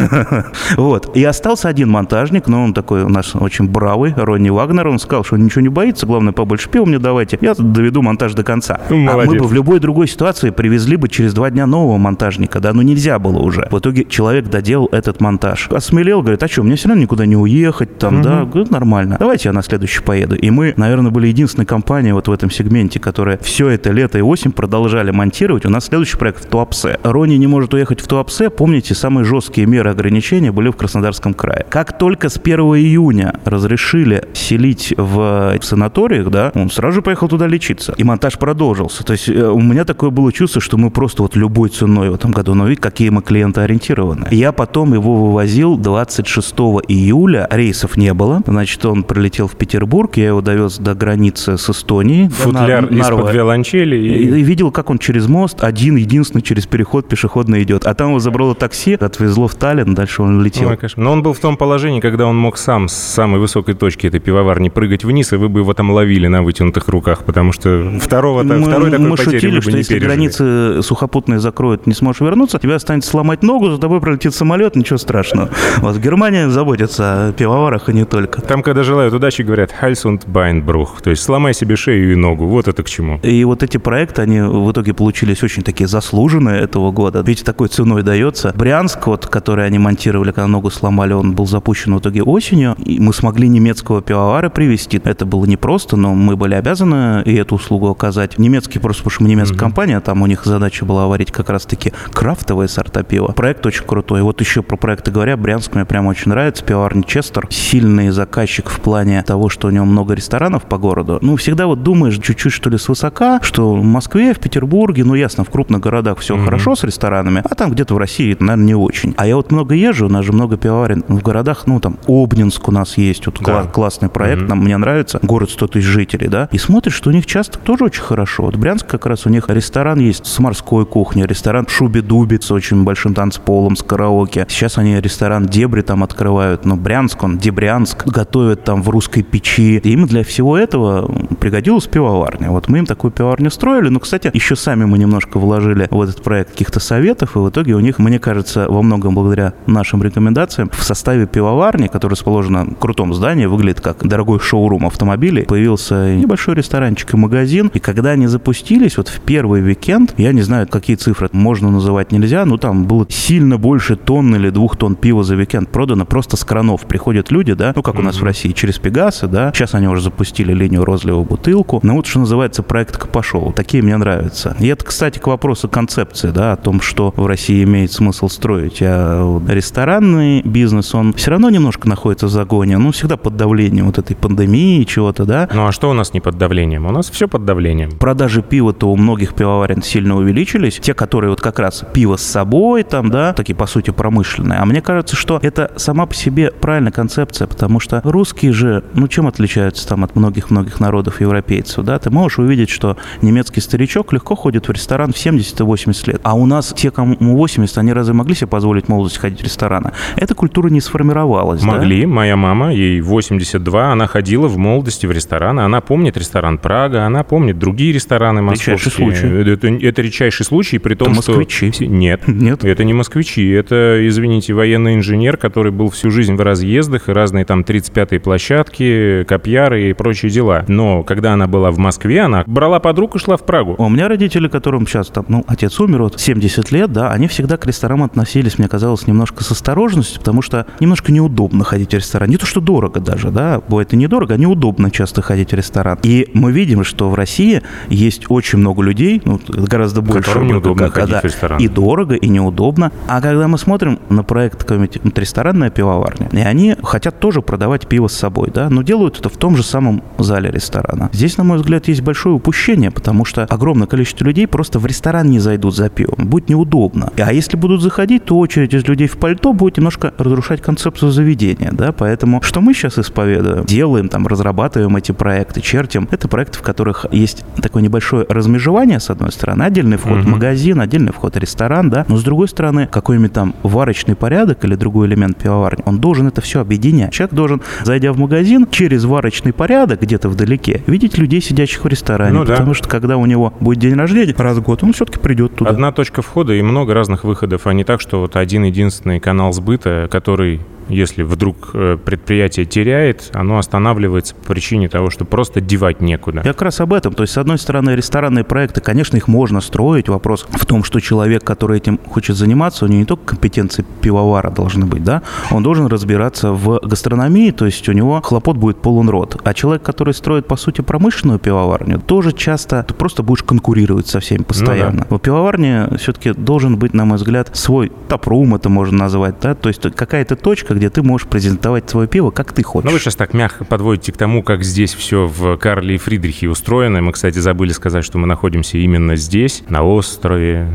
[0.76, 1.16] Вот.
[1.16, 4.86] И остался один монтажник, но он такой у нас очень бравый, Ронни Вагнер.
[4.88, 7.38] Он сказал, что он ничего не боится, главное, побольше пива мне давайте.
[7.40, 8.80] Я доведу монтаж до конца.
[8.90, 9.42] Ну, А мы молодец.
[9.42, 13.18] бы в любой другой ситуации привезли бы через два дня нового монтажника, да, но нельзя
[13.18, 13.68] было уже.
[13.70, 15.68] В итоге человек доделал этот монтаж.
[15.70, 19.16] Осмелел, говорит, а что, мне все равно никуда не уехать, там, да, Говорю, нормально.
[19.18, 20.34] Давайте я на следующий поеду.
[20.36, 24.22] И мы, наверное, были единственной компанией вот в этом сегменте, которая все это лето и
[24.22, 25.64] осень продолжали монтировать.
[25.66, 26.98] У нас следующий проект в Туапсе.
[27.02, 28.50] Рони не может уехать в Туапсе.
[28.50, 31.66] Помните, самые жесткие меры ограничения были в Краснодарском крае.
[31.68, 37.46] Как только с 1 июня разрешили селить в санаториях, да, он сразу же поехал туда
[37.46, 37.94] лечиться.
[37.96, 39.04] И монтаж продолжился.
[39.04, 42.14] То есть э, у меня такое было чувство, что мы просто вот любой ценой в
[42.14, 44.28] этом году, но видите, какие мы клиентоориентированы.
[44.30, 46.52] Я потом его вывозил 26
[46.88, 48.42] июля, рейсов не было.
[48.46, 52.28] Значит, он прилетел в Петербург, я его довез до границы с Эстонией.
[52.28, 53.20] Футляр Нарва.
[53.20, 53.96] из-под виолончели.
[53.96, 54.42] И, И...
[54.42, 57.86] видел, как он через мост, один, единственный, через переход пешеходный идет.
[57.86, 60.68] А там его забрало такси, отвезло в Таллин, дальше он летел.
[60.68, 61.04] Ой, кошмар.
[61.04, 64.20] Но он был в том положении, когда он мог сам с самой высокой точки этой
[64.32, 68.42] пивоварни прыгать вниз, и вы бы его там ловили на вытянутых руках, потому что второго,
[68.42, 70.08] мы, второй такой мы потери шутили, вы бы что не если пережили.
[70.08, 74.96] границы сухопутные закроют, не сможешь вернуться, тебе останется сломать ногу, за тобой пролетит самолет, ничего
[74.96, 75.50] страшного.
[75.78, 78.40] Вот в Германии заботятся о пивоварах и не только.
[78.40, 82.46] Там, когда желают удачи, говорят «Hals und Beinbruch», то есть сломай себе шею и ногу,
[82.46, 83.20] вот это к чему.
[83.22, 87.20] И вот эти проекты, они в итоге получились очень такие заслуженные этого года.
[87.20, 88.54] Видите, такой ценой дается.
[88.56, 92.76] Брянск, вот, который они монтировали, когда ногу сломали, он был запущен в итоге осенью.
[92.82, 94.21] И мы смогли немецкого пивовара
[94.54, 95.00] привезти.
[95.04, 98.38] Это было непросто, но мы были обязаны и эту услугу оказать.
[98.38, 101.92] Немецкий просто, потому что мы немецкая компания, там у них задача была варить как раз-таки
[102.12, 103.32] крафтовые сорта пива.
[103.32, 104.22] Проект очень крутой.
[104.22, 106.64] Вот еще про проекты говоря, Брянск мне прям очень нравится.
[106.64, 107.46] Пивоварня Честер.
[107.50, 111.18] Сильный заказчик в плане того, что у него много ресторанов по городу.
[111.22, 115.44] Ну, всегда вот думаешь чуть-чуть, что ли, свысока, что в Москве, в Петербурге, ну, ясно,
[115.44, 119.14] в крупных городах все хорошо с ресторанами, а там где-то в России, наверное, не очень.
[119.16, 122.68] А я вот много езжу, у нас же много пивоварен в городах, ну, там, Обнинск
[122.68, 123.52] у нас есть, вот Да.
[123.62, 127.12] кла- классный проект, нам, мне нравится, город 100 тысяч жителей, да, и смотришь, что у
[127.12, 128.44] них часто тоже очень хорошо.
[128.44, 132.84] Вот Брянск как раз у них ресторан есть с морской кухней, ресторан Шуби-Дуби с очень
[132.84, 134.46] большим танцполом, с караоке.
[134.48, 139.78] Сейчас они ресторан Дебри там открывают, но Брянск, он Дебрянск, готовят там в русской печи.
[139.78, 142.50] И им для всего этого пригодилась пивоварня.
[142.50, 146.22] Вот мы им такую пивоварню строили, но, кстати, еще сами мы немножко вложили в этот
[146.22, 150.70] проект каких-то советов, и в итоге у них, мне кажется, во многом благодаря нашим рекомендациям,
[150.72, 156.54] в составе пивоварни, которая расположена в крутом здании, выглядит как дорогой шоурум автомобилей, появился небольшой
[156.54, 157.70] ресторанчик и магазин.
[157.74, 162.12] И когда они запустились, вот в первый уикенд, я не знаю, какие цифры можно называть
[162.12, 166.36] нельзя, но там было сильно больше тонн или двух тонн пива за уикенд продано просто
[166.36, 166.82] с кранов.
[166.82, 169.52] Приходят люди, да, ну как у нас в России, через Пегасы, да.
[169.54, 171.80] Сейчас они уже запустили линию розлива бутылку.
[171.82, 173.52] Ну вот что называется проект пошел.
[173.52, 174.56] Такие мне нравятся.
[174.60, 178.78] И это, кстати, к вопросу концепции, да, о том, что в России имеет смысл строить.
[178.80, 182.78] А ресторанный бизнес, он все равно немножко находится в загоне.
[182.78, 185.48] Ну, всегда под давлением вот этой пандемии, чего-то, да.
[185.52, 186.86] Ну а что у нас не под давлением?
[186.86, 187.90] У нас все под давлением.
[187.92, 190.78] Продажи пива-то у многих пивоварен сильно увеличились.
[190.80, 194.58] Те, которые вот как раз пиво с собой, там, да, такие, по сути, промышленные.
[194.58, 199.08] А мне кажется, что это сама по себе правильная концепция, потому что русские же, ну,
[199.08, 201.98] чем отличаются там от многих-многих народов европейцев, да?
[201.98, 206.20] Ты можешь увидеть, что немецкий старичок легко ходит в ресторан в 70 и 80 лет.
[206.22, 209.44] А у нас те, кому 80, они разве могли себе позволить в молодости ходить в
[209.44, 209.92] рестораны?
[210.16, 211.66] Эта культура не сформировалась, да?
[211.66, 212.06] Могли.
[212.06, 217.04] Моя мама, ей 82, Москва, она ходила в молодости в рестораны, она помнит ресторан Прага,
[217.04, 218.76] она помнит другие рестораны московские.
[218.76, 219.52] Редчайший случай.
[219.52, 221.32] Это, это редчайший случай, при том, Это что...
[221.32, 221.86] москвичи.
[221.86, 222.64] Нет, Нет?
[222.64, 227.44] это не москвичи, это, извините, военный инженер, который был всю жизнь в разъездах, и разные
[227.44, 230.64] там 35-е площадки, копьяры и прочие дела.
[230.68, 233.74] Но когда она была в Москве, она брала подруг и шла в Прагу.
[233.78, 237.56] У меня родители, которым сейчас там, ну, отец умер, вот 70 лет, да, они всегда
[237.56, 242.28] к ресторанам относились, мне казалось, немножко с осторожностью, потому что немножко неудобно ходить в ресторан.
[242.28, 245.98] Не то, что дорого даже, да, бывает и недорого, а неудобно часто ходить в ресторан.
[246.02, 250.22] И мы видим, что в России есть очень много людей, ну, гораздо больше.
[250.22, 251.58] Которым неудобно когда ходить в ресторан.
[251.58, 252.92] И дорого, и неудобно.
[253.08, 258.08] А когда мы смотрим на проект какой-нибудь ресторанная пивоварня, и они хотят тоже продавать пиво
[258.08, 261.10] с собой, да, но делают это в том же самом зале ресторана.
[261.12, 265.30] Здесь, на мой взгляд, есть большое упущение, потому что огромное количество людей просто в ресторан
[265.30, 266.26] не зайдут за пивом.
[266.26, 267.10] Будет неудобно.
[267.16, 271.70] А если будут заходить, то очередь из людей в пальто будет немножко разрушать концепцию заведения,
[271.72, 273.51] да, поэтому что мы сейчас исповедуем?
[273.64, 276.08] Делаем, там, разрабатываем эти проекты, чертим.
[276.10, 280.30] Это проекты, в которых есть такое небольшое размежевание, с одной стороны, отдельный вход в Мгм.
[280.32, 284.74] магазин, отдельный вход в ресторан, да, но с другой стороны, какой-нибудь там варочный порядок или
[284.74, 287.12] другой элемент пивоварни, он должен это все объединять.
[287.12, 292.38] Человек должен, зайдя в магазин, через варочный порядок где-то вдалеке, видеть людей, сидящих в ресторане,
[292.38, 292.54] Ну да.
[292.54, 295.70] потому что когда у него будет день рождения, раз в год, он все-таки придет туда.
[295.70, 299.52] Одна точка входа и много разных выходов, а не так, что вот один единственный канал
[299.52, 306.00] сбыта, который, если вдруг э, предприятие теряет, оно останавливается по причине того, что просто девать
[306.00, 306.42] некуда.
[306.44, 307.14] Я как раз об этом.
[307.14, 310.08] То есть, с одной стороны, ресторанные проекты, конечно, их можно строить.
[310.08, 314.50] Вопрос в том, что человек, который этим хочет заниматься, у него не только компетенции пивовара
[314.50, 319.08] должны быть, да, он должен разбираться в гастрономии, то есть у него хлопот будет полон
[319.08, 319.40] рот.
[319.44, 324.20] А человек, который строит, по сути, промышленную пивоварню, тоже часто ты просто будешь конкурировать со
[324.20, 325.06] всеми постоянно.
[325.08, 329.68] В пивоварне все-таки должен быть, на мой взгляд, свой топрум, это можно назвать, да, то
[329.68, 332.84] есть какая-то точка, где ты можешь презентовать свое пиво, как ты хочешь.
[332.84, 336.48] Ну, вы сейчас так мягко подводите к тому, как здесь все в Карле и Фридрихе
[336.48, 337.00] устроено.
[337.00, 340.68] Мы, кстати, забыли сказать, что мы находимся именно здесь, на острове.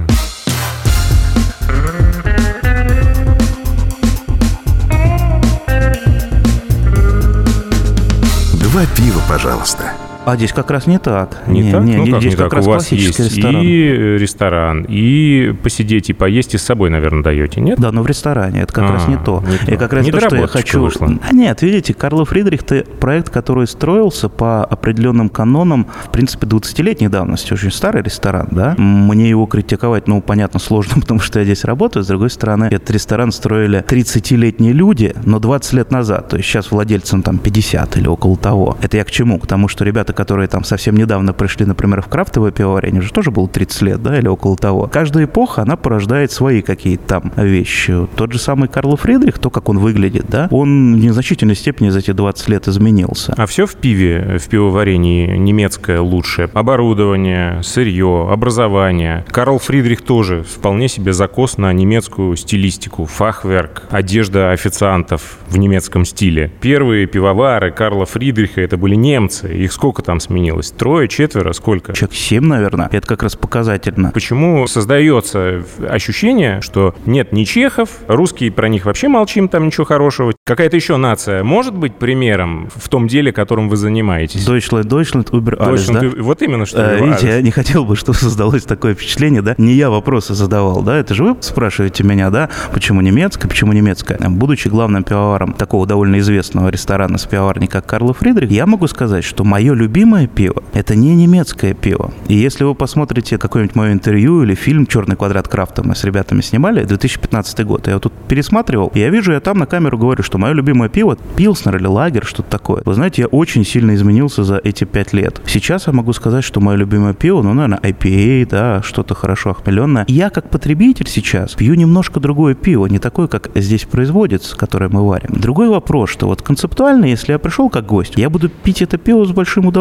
[8.61, 10.06] Два пива, пожалуйста.
[10.27, 11.43] А здесь как раз не так.
[11.47, 11.83] Не, так?
[11.85, 12.51] ну, как здесь не так?
[12.51, 13.61] раз У вас есть классический ресторан.
[13.63, 17.79] и ресторан, и посидеть, и поесть, и с собой, наверное, даете, нет?
[17.79, 18.63] Да, но в ресторане.
[18.63, 19.41] Это как А, раз не то.
[19.49, 19.71] не то.
[19.71, 20.81] И как раз то, что я хочу...
[20.81, 21.09] вышла.
[21.29, 27.07] А нет, видите, Карло Фридрих это проект, который строился по определенным канонам, в принципе, 20-летней
[27.07, 27.53] давности.
[27.53, 28.75] Очень старый ресторан, да?
[28.77, 32.03] Мне его критиковать, ну, понятно, сложно, потому что я здесь работаю.
[32.03, 36.27] С другой стороны, этот ресторан строили 30-летние люди, но 20 лет назад.
[36.27, 38.77] То есть сейчас владельцам там 50 или около того.
[38.81, 39.39] Это я к чему?
[39.39, 43.29] К тому, что ребята, которые там совсем недавно пришли, например, в крафтовое пивоварение, же тоже
[43.29, 44.89] было 30 лет, да, или около того.
[44.91, 48.07] Каждая эпоха, она порождает свои какие-то там вещи.
[48.15, 51.99] Тот же самый Карл Фридрих, то, как он выглядит, да, он в незначительной степени за
[51.99, 53.35] эти 20 лет изменился.
[53.37, 56.49] А все в пиве, в пивоварении немецкое лучшее.
[56.51, 59.23] Оборудование, сырье, образование.
[59.29, 63.05] Карл Фридрих тоже вполне себе закос на немецкую стилистику.
[63.05, 66.51] Фахверк, одежда официантов в немецком стиле.
[66.59, 69.55] Первые пивовары Карла Фридриха это были немцы.
[69.55, 70.71] Их сколько там сменилось?
[70.71, 71.93] Трое, четверо, сколько?
[71.93, 74.11] Человек 7, наверное, это как раз показательно.
[74.11, 80.33] Почему создается ощущение, что нет ни чехов, русские про них вообще молчим, там ничего хорошего.
[80.45, 84.47] Какая-то еще нация может быть примером в том деле, которым вы занимаетесь?
[84.47, 86.21] Deutschland, Deutschland, Uber alles, да?
[86.21, 86.79] вот именно что.
[86.79, 89.55] Э, Видите, я не хотел бы, чтобы создалось такое впечатление, да?
[89.57, 90.97] Не я вопросы задавал, да?
[90.97, 92.49] Это же вы спрашиваете меня, да?
[92.71, 94.19] Почему немецкая, почему немецкая?
[94.29, 99.23] Будучи главным пивоваром такого довольно известного ресторана с пивоварней, как Карл Фридрих, я могу сказать,
[99.23, 102.11] что мое любимое пиво– это не немецкое пиво.
[102.27, 106.41] И если вы посмотрите какое-нибудь мое интервью или фильм «Черный квадрат Крафта» мы с ребятами
[106.41, 110.23] снимали, 2015 год, я вот тут пересматривал, и я вижу, я там на камеру говорю,
[110.23, 112.81] что мое любимое пиво– пилснер или лагер, что-то такое.
[112.85, 115.41] Вы знаете, я очень сильно изменился за эти пять лет.
[115.45, 120.05] Сейчас я могу сказать, что мое любимое пиво, ну, наверное, IPA, да, что-то хорошо охмеленное.
[120.07, 125.07] Я, как потребитель сейчас, пью немножко другое пиво, не такое, как здесь производится, которое мы
[125.07, 125.29] варим.
[125.39, 129.25] Другой вопрос, что вот концептуально, если я пришел как гость, я буду пить это пиво
[129.25, 129.76] с большим удовольствием,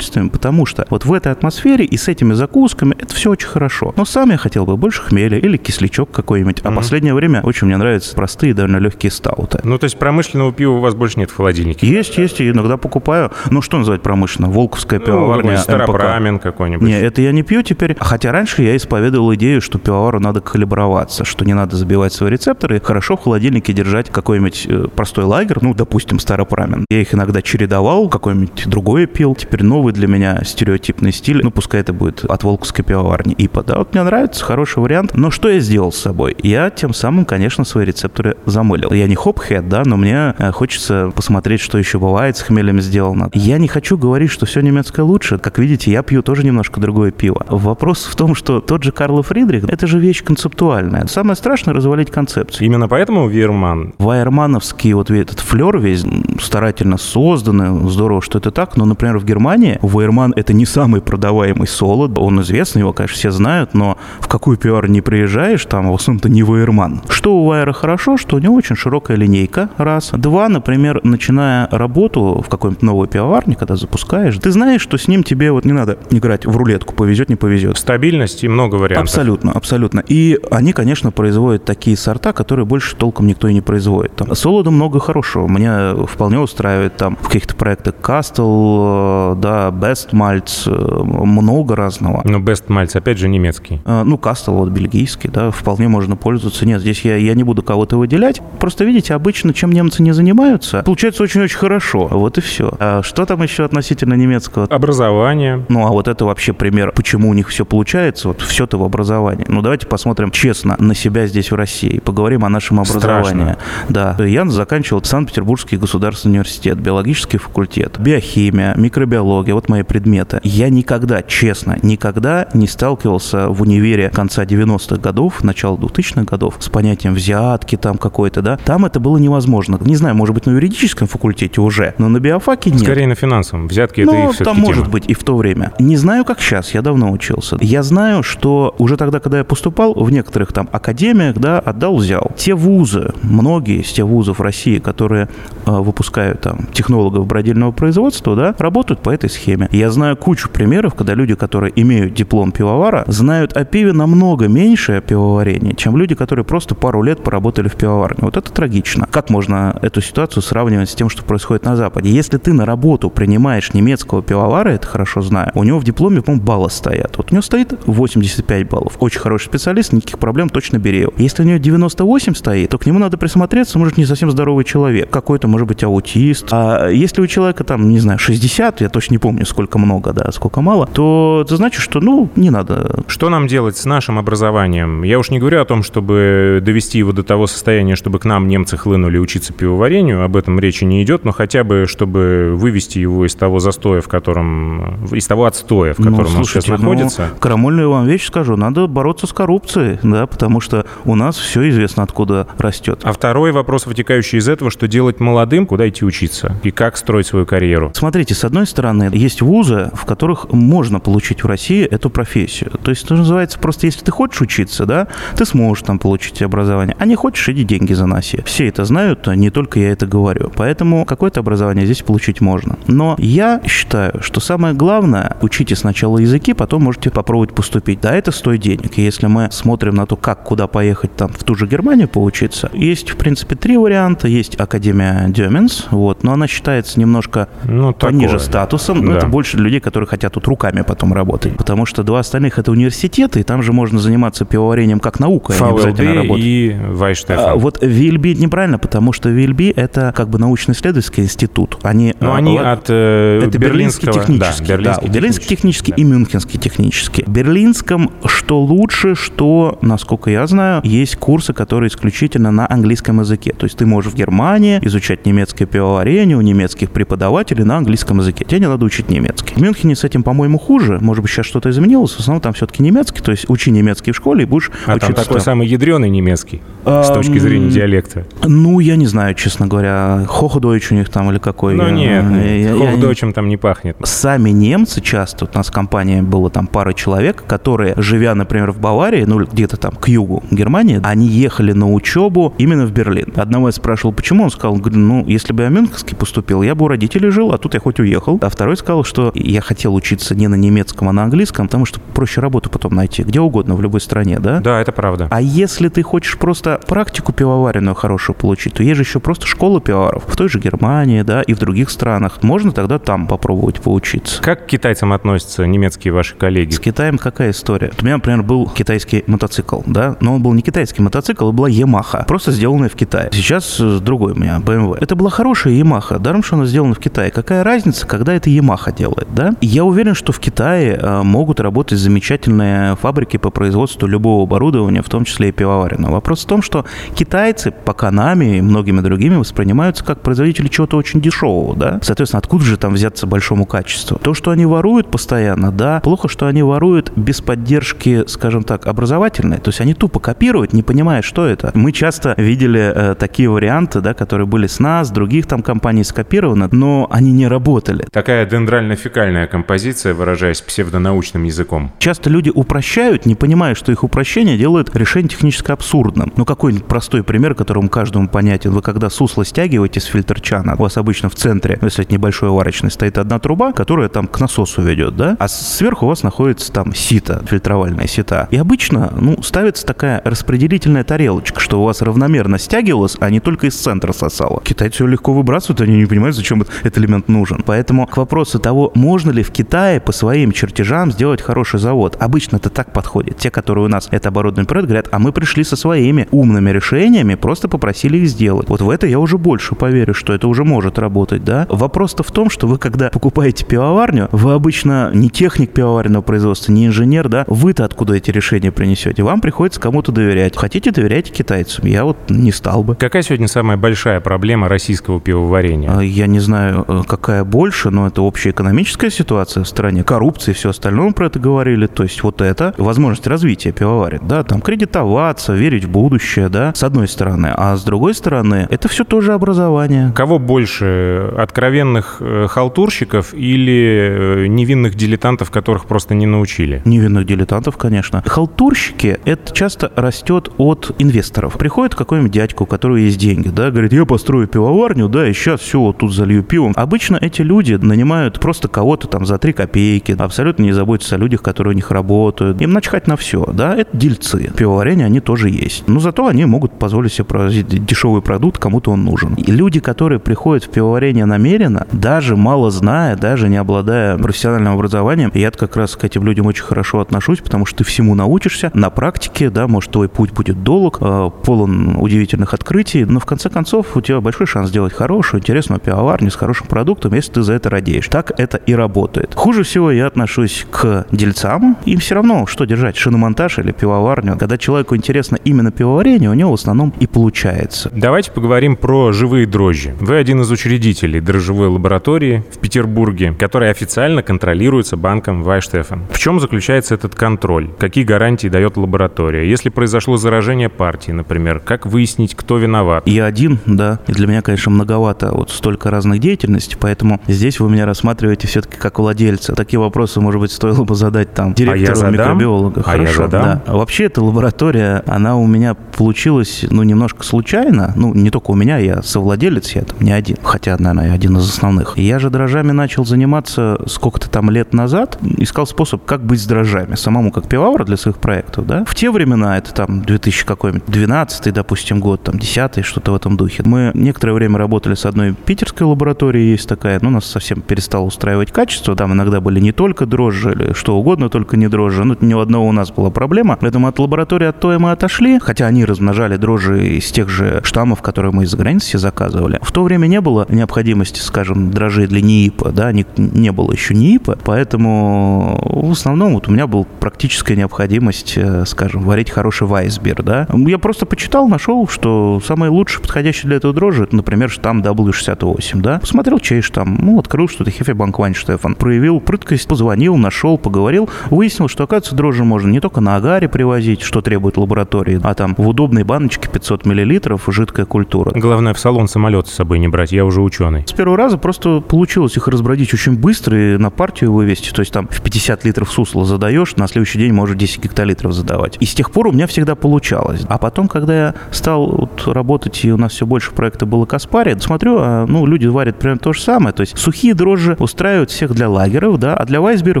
[0.30, 3.92] потому что вот в этой атмосфере и с этими закусками это все очень хорошо.
[3.96, 6.60] Но сам я хотел бы больше хмеля или кислячок какой-нибудь.
[6.64, 9.60] А последнее время очень мне нравятся простые, довольно легкие стауты.
[9.64, 11.86] Ну, то есть промышленного пива у вас больше нет в холодильнике?
[11.86, 13.30] Есть, есть, и иногда покупаю.
[13.50, 14.48] Ну, что называть промышленно?
[14.48, 16.86] Волковская Ну, пивоварня, старопрамен какой-нибудь.
[16.86, 17.96] Не, это я не пью теперь.
[17.98, 22.80] Хотя раньше я исповедовал идею, что пивовару надо калиброваться, что не надо забивать свои рецепторы,
[22.80, 26.84] хорошо в холодильнике держать какой-нибудь э, простой лагерь, ну, допустим, старопрамен.
[26.90, 29.34] Я их иногда чередовал, какой-нибудь другое пил.
[29.34, 31.40] Теперь новый для меня стереотипный стиль.
[31.42, 33.62] Ну, пускай это будет от Волковской пивоварни ИПА.
[33.62, 35.12] Да, вот мне нравится, хороший вариант.
[35.14, 36.36] Но что я сделал с собой?
[36.42, 38.92] Я тем самым, конечно, свои рецепторы замылил.
[38.92, 43.30] Я не хоп-хед, да, но мне э, хочется посмотреть, что еще бывает с хмелем сделано.
[43.34, 45.38] Я не хочу говорить, что все немецкое лучше.
[45.38, 47.44] Как видите, я пью тоже немножко другое пиво.
[47.48, 51.06] Вопрос в том, что тот же Карл Фридрих, это же вещь концептуальная.
[51.06, 52.66] Самое страшное развалить концепцию.
[52.66, 53.94] Именно поэтому Вейерман.
[53.98, 56.04] Вайермановский вот этот флер весь
[56.40, 61.66] старательно созданный, здорово, что это так, но, например, в Германии Вайерман это не самый продаваемый
[61.66, 65.94] солод, он известный, его, конечно, все знают, но в какую пивар не приезжаешь, там в
[65.94, 67.02] основном-то не Вайерман.
[67.08, 70.10] Что у Вайера хорошо, что у него очень широкая линейка, раз.
[70.12, 75.22] Два, например, начиная работу в какой-нибудь новой пивоварне, когда запускаешь, ты знаешь, что с ним
[75.22, 77.76] тебе вот не надо играть в рулетку, повезет, не повезет.
[77.76, 79.08] Стабильность и много вариантов.
[79.08, 80.02] Абсолютно, абсолютно.
[80.06, 84.16] И они, конечно, производят такие сорта, которые больше толком никто и не производит.
[84.16, 85.46] Там солода много хорошего.
[85.48, 92.20] Меня вполне устраивает там в каких-то проектах Castle, э, да, Best Malts, э, много разного.
[92.24, 93.80] Но Best Malts, опять же, немецкий.
[93.86, 96.66] Э, ну, Castle вот бельгийский, да, вполне можно пользоваться.
[96.66, 98.42] Нет, здесь я, я не буду кого-то выделять.
[98.58, 102.08] Просто, видите, обычно, чем немцы не занимаются, получается очень-очень хорошо.
[102.10, 102.72] Вот и все.
[102.78, 104.66] А что там еще относительно немецкого?
[104.66, 105.64] Образование.
[105.68, 108.28] Ну, а вот это вообще пример, почему у них все получается.
[108.28, 109.46] Вот все-то в образовании.
[109.48, 112.00] Ну, давайте посмотрим честно на себя здесь в России.
[112.00, 113.54] Поговорим о нашем образовании.
[113.54, 114.16] Страшно.
[114.18, 114.24] Да.
[114.24, 120.40] Я заканчивал Санкт-Петербургский государственный университет, биологический факультет, биохимия, микробиология, вот мои предметы.
[120.42, 126.68] Я никогда, честно, никогда не сталкивался в универе конца 90-х годов, начала 2000-х годов с
[126.68, 128.58] понятием взятки там какой-то, да.
[128.64, 129.78] Там это было невозможно.
[129.80, 132.82] Не знаю, может быть, на юридическом факультете уже, но на биофаке нет.
[132.82, 133.68] Скорее на финансовом.
[133.68, 135.72] Взятки Ну, это их все там может быть и в то время.
[135.78, 137.56] Не знаю, как сейчас, я давно учился.
[137.60, 142.32] Я знаю, что уже тогда, когда я поступал, в некоторых там академиях, да, отдал-взял.
[142.36, 145.28] Те вузы, многие из тех вузов России, которые
[145.66, 149.68] э, выпускают там технологов бродильного производства, да, работают по этой схеме.
[149.72, 154.92] Я знаю кучу примеров, когда люди, которые имеют диплом пивовара, знают о пиве намного меньше
[154.92, 158.18] о пивоварении, чем люди, которые просто пару лет поработали в пивоварне.
[158.22, 159.06] Вот это трагично.
[159.10, 162.10] Как можно эту ситуацию сравнивать с тем, что происходит на Западе?
[162.10, 166.44] Если ты на работу принимаешь немецкого пивовара, это хорошо знаю, у него в дипломе, по-моему,
[166.44, 167.16] баллы стоят.
[167.16, 168.96] Вот у него стоит 85 баллов.
[169.00, 171.12] Очень хороший специалист, никаких проблем, точно бери его.
[171.16, 175.10] Если у него 98 стоит, то к нему надо присмотреться, может, не совсем здоровый человек.
[175.10, 176.46] Какой-то, может быть, аутист.
[176.50, 180.30] А если у человека там, не знаю, 60, я точно не помню, сколько много, да,
[180.32, 183.04] сколько мало, то это значит, что, ну, не надо.
[183.06, 185.02] Что нам делать с нашим образованием?
[185.02, 188.48] Я уж не говорю о том, чтобы довести его до того состояния, чтобы к нам
[188.48, 193.26] немцы хлынули учиться пивоварению, об этом речи не идет, но хотя бы, чтобы вывести его
[193.26, 197.28] из того застоя, в котором, из того отстоя, в котором он сейчас слушайте, ну, находится.
[197.40, 202.02] крамольную вам вещь скажу, надо бороться с коррупцией, да, потому что у нас все известно,
[202.02, 203.00] откуда растет.
[203.02, 207.26] А второй вопрос, вытекающий из этого, что делать молодым, куда идти учиться и как строить
[207.26, 207.90] свою карьеру.
[207.94, 212.70] Смотрите, с одной стороны, есть вузы, в которых можно получить в России эту профессию.
[212.82, 216.96] То есть, это называется, просто если ты хочешь учиться, да, ты сможешь там получить образование.
[216.98, 218.42] А не хочешь, иди деньги заноси.
[218.44, 220.52] Все это знают, не только я это говорю.
[220.54, 222.78] Поэтому какое-то образование здесь получить можно.
[222.86, 228.00] Но я считаю, что самое главное, учите сначала языки, потом можете попробовать поступить.
[228.00, 228.98] Да, это стоит денег.
[228.98, 232.70] И если мы смотрим на то, как, куда поехать там в ту же Германию поучиться,
[232.72, 234.28] есть, в принципе, три варианта.
[234.28, 238.44] Есть Академия Дёменс, вот, но она считается немножко Ну, пониже такое.
[238.88, 239.04] Статусом.
[239.06, 239.18] Но Да.
[239.18, 241.56] это больше для людей, которые хотят тут руками потом работать.
[241.56, 245.62] Потому что два остальных это университеты, и там же можно заниматься пивоварением как наука, а
[245.64, 246.44] не обязательно работать.
[246.44, 247.44] и Вайштефан.
[247.50, 251.78] А, Вот VLB неправильно, потому что VLB это как бы научно-исследовательский институт.
[251.82, 255.92] Они, Ну, а, они ла- от э, это берлинский технический, Да, да, берлинский, берлинский технический
[255.92, 256.02] да.
[256.02, 257.24] и мюнхенский технический.
[257.26, 263.52] В берлинском что лучше, что, насколько я знаю, есть курсы, которые исключительно на английском языке.
[263.52, 268.44] То есть ты можешь в Германии изучать немецкое пивоварение у немецких преподавателей на английском языке.
[268.44, 269.54] Тебе не надо учить немецкий.
[269.54, 270.98] В Мюнхене с этим, по-моему, хуже.
[271.00, 272.12] Может быть, сейчас что-то изменилось.
[272.12, 273.20] В основном там все-таки немецкий.
[273.22, 275.44] То есть учи немецкий в школе и будешь А там учиться такой там.
[275.44, 276.60] самый ядреный немецкий,
[277.04, 278.24] с точки зрения диалекта.
[278.44, 280.24] Ну, я не знаю, честно говоря.
[280.28, 281.74] Хоходойч у них там или какой.
[281.74, 283.96] Ну нет, я- хохдойчем там не пахнет.
[284.04, 288.72] Сами немцы часто, вот у нас в компании было там пара человек, которые, живя, например,
[288.72, 293.32] в Баварии, ну, где-то там к югу Германии, они ехали на учебу именно в Берлин.
[293.36, 296.84] Одного я спрашивал, почему, он сказал, ну, если бы я в Мюнхенский поступил, я бы
[296.86, 298.38] у родителей жил, а тут я хоть уехал.
[298.42, 302.00] А второй сказал, что я хотел учиться не на немецком, а на английском, потому что
[302.14, 304.60] проще работу потом найти, где угодно, в любой стране, да?
[304.60, 305.28] Да, это правда.
[305.30, 309.80] А если ты хочешь просто практику пивоваренную хорошую получить, то есть же еще просто школа
[309.80, 310.24] пивоваров.
[310.26, 312.42] В той же Германии, да, и в других странах.
[312.42, 314.42] Можно тогда там попробовать поучиться.
[314.42, 316.72] Как к китайцам относятся немецкие ваши коллеги?
[316.72, 317.92] С Китаем какая история?
[318.00, 321.68] У меня, например, был китайский мотоцикл, да, но он был не китайский мотоцикл, а была
[321.68, 323.30] Yamaha, просто сделанная в Китае.
[323.32, 324.98] Сейчас э, другой у меня BMW.
[325.00, 327.30] Это была хорошая Yamaha, даром, что она сделана в Китае.
[327.30, 329.54] Какая разница, когда это Yamaha делает, да?
[329.60, 335.08] Я уверен, что в Китае э, могут работать замечательные фабрики по производству любого оборудования, в
[335.08, 336.14] том числе и пивоваренного.
[336.14, 341.22] Вопрос в том, что китайцы, пока нами и многими другими, воспринимаются как производители чего-то очень
[341.22, 341.98] дешевого, да?
[342.02, 344.18] Соответственно, откуда же там взяться большому качеству?
[344.18, 349.58] То, что они воруют постоянно, да, плохо, что они воруют без поддержки, скажем так, образовательной.
[349.58, 351.70] То есть они тупо копируют, не понимая, что это.
[351.74, 356.68] Мы часто видели э, такие варианты, да, которые были с нас, других там компаний скопированы,
[356.70, 358.04] но они не работали.
[358.12, 361.92] Такая дендрально-фекальная композиция, выражаясь псевдонаучным языком.
[361.98, 366.32] Часто люди упрощают, не понимая, что их упрощение делает решение технически абсурдным.
[366.36, 368.70] Ну, какой-нибудь простой пример, которому каждому понятен.
[368.70, 372.90] Вы когда сусло стягиваете с фильтр-чана, у вас обычно в центре, если это небольшой варочный,
[372.90, 376.94] стоит одна труба, которая там к насосу ведет, да, а сверху у вас находится там
[376.94, 378.48] сито, фильтровальная сита.
[378.50, 383.66] И обычно, ну, ставится такая распределительная тарелочка, что у вас равномерно стягивалось, а не только
[383.66, 384.62] из центра сосало.
[384.64, 387.62] Китайцы ее легко выбрасывают, они не понимают, зачем этот элемент нужен.
[387.66, 392.56] Поэтому к вопросу того, можно ли в Китае по своим чертежам сделать хороший завод, обычно
[392.56, 393.36] это так подходит.
[393.36, 397.34] Те, которые у нас это оборудование производят, говорят, а мы пришли со своими умными решениями,
[397.34, 398.68] просто попросили их сделать.
[398.68, 401.66] Вот в это я уже больше поверю, что это уже может работать, да.
[401.68, 406.86] Вопрос-то в том, что вы, когда покупаете пивоварню, вы обычно не техник пивоваренного производства, не
[406.86, 409.22] инженер, да, вы-то откуда эти решения принесете?
[409.22, 410.56] Вам приходится кому-то доверять.
[410.56, 411.86] Хотите, доверяйте китайцам.
[411.86, 412.94] Я вот не стал бы.
[412.94, 415.90] Какая сегодня самая большая проблема российского пивоварения?
[415.90, 420.52] А, я не знаю, э, какая больше, но это общая экономическая ситуация в стране, коррупция
[420.52, 421.86] и все остальное, мы про это говорили.
[421.86, 426.82] То есть вот это возможность развития пивоварен, да, там кредитоваться, верить в будущее, да, с
[426.82, 427.52] одной стороны.
[427.54, 430.12] А с другой стороны, это все тоже образование.
[430.14, 436.82] Кого больше, откровенных э, халтурщиков или э, невинных дилетантов, которых просто не научили?
[436.84, 438.22] Невинных дилетантов, конечно.
[438.26, 441.56] Халтурщики, это часто растет от инвесторов.
[441.58, 445.60] Приходит какой-нибудь дядька, у которого есть деньги, да, говорит, я построю пивоварню, да, и сейчас
[445.60, 446.72] все вот тут залью пивом.
[446.76, 451.42] Обычно эти люди нанимают просто кого-то там за три копейки, абсолютно не заботятся о людях,
[451.42, 452.60] которые у них работают.
[452.60, 454.52] Им начхать на все, да, это дельцы.
[454.56, 455.88] Пивоварение они тоже есть.
[455.88, 459.34] Но зато они могут позволить себе производить дешевый продукт, кому-то он нужен.
[459.34, 465.30] И люди, которые приходят в пивоварение намеренно, даже мало зная, даже не обладая профессиональным образованием,
[465.34, 468.90] я как раз к этим людям очень хорошо отношусь, потому что ты всему научишься на
[468.90, 473.96] практике, да, может, твой путь будет долг, э, полон удивительных открытий, но в конце концов
[473.96, 477.70] у тебя большой шанс сделать хорошую, интересную пивоварню с хорошим продуктом, если ты за это
[477.70, 478.08] радеешь.
[478.08, 479.34] Так это и работает.
[479.34, 481.76] Хуже всего я отношусь к дельцам.
[481.84, 484.36] Им все равно, что держать, шиномонтаж или пивоварню.
[484.38, 487.90] Когда человеку интересно именно пивоварение, у него в основном и получается.
[487.92, 489.94] Давайте поговорим про живые дрожжи.
[490.00, 496.06] Вы один из учредителей дрожжевой лаборатории в Петербурге, которая официально контролируется банком Вайштефан.
[496.10, 497.70] В чем заключается этот контроль?
[497.78, 499.48] Какие гарантии дает лаборатория?
[499.48, 503.06] Если произошло заражение партии, например, как выяснить, кто виноват?
[503.06, 504.00] Я один, да.
[504.06, 508.76] И для меня, конечно, многовато вот столько разных деятельностей, поэтому здесь вы меня рассматриваете все-таки
[508.76, 509.54] как владельца.
[509.54, 512.82] Такие вопросы, может быть, стоило бы задать там директору а микробиолога.
[512.86, 513.42] А я задам?
[513.42, 513.62] да.
[513.72, 517.92] Вообще эта лаборатория, она у меня получилась, ну, немножко случайно.
[517.96, 520.36] Ну, не только у меня, я совладелец, я там не один.
[520.44, 521.98] Хотя, наверное, я один из основных.
[521.98, 525.18] Я же дрожжами начал заниматься сколько-то там лет назад.
[525.38, 526.94] Искал способ, как быть с дрожжами.
[526.94, 528.84] Самому как пивовар для своих проектов, да.
[528.84, 533.36] В те времена, это там 2000 какой-нибудь, 12 допустим, год, там 10 что-то в этом
[533.36, 533.64] духе.
[533.66, 538.52] Мы некоторое время работали с одной питерской лабораторией, есть такая, но нас совсем перестало устраивать
[538.52, 538.94] качество.
[538.94, 542.04] Там иногда были не только дрожжи, или что угодно, только не дрожжи.
[542.04, 543.58] Ну, ни у одного у нас была проблема.
[543.60, 548.02] Поэтому от лаборатории от той мы отошли, хотя они размножали дрожжи из тех же штаммов,
[548.02, 549.58] которые мы из-за границы заказывали.
[549.62, 553.94] В то время не было необходимости, скажем, дрожжей для НИИПа, да, не, не было еще
[553.94, 560.22] НИИПа, поэтому в основном вот у меня была практическая необходимость, э, скажем, варить хороший вайсбер,
[560.22, 560.46] да.
[560.54, 565.80] Я просто почитал, нашел, что самый лучший подходящий для этого дрожжи, это, например, штамм W68,
[565.80, 565.98] да.
[566.00, 568.74] Посмотрел, чей штамм, ну, открыл, что это Хефебанк Вань Штефан.
[568.74, 574.02] Проявил прыткость, позвонил, нашел, поговорил, выяснил, что, оказывается, дрожжи можно не только на агаре привозить,
[574.02, 578.32] что требует лаборатории, а там в удобной баночке 500 миллилитров жидкая культура.
[578.34, 580.82] Главное, в салон самолет с собой не брать, я уже ученый.
[580.84, 584.72] С первого раза просто получилось их разбродить очень быстро и на партию вывести.
[584.72, 588.76] То есть там в 50 литров сусла задаешь, на следующий день можешь 10 гектолитров задавать.
[588.80, 590.40] И с тех пор у меня всегда получалось.
[590.48, 594.56] А потом, когда я стал вот работать, и у нас все больше проекта было Каспари,
[594.58, 596.74] смотрю, а, ну, люди варят примерно то же самое.
[596.74, 600.00] То есть сухие дрожжи устраивают всех для лагеров, да, а для Вайсбера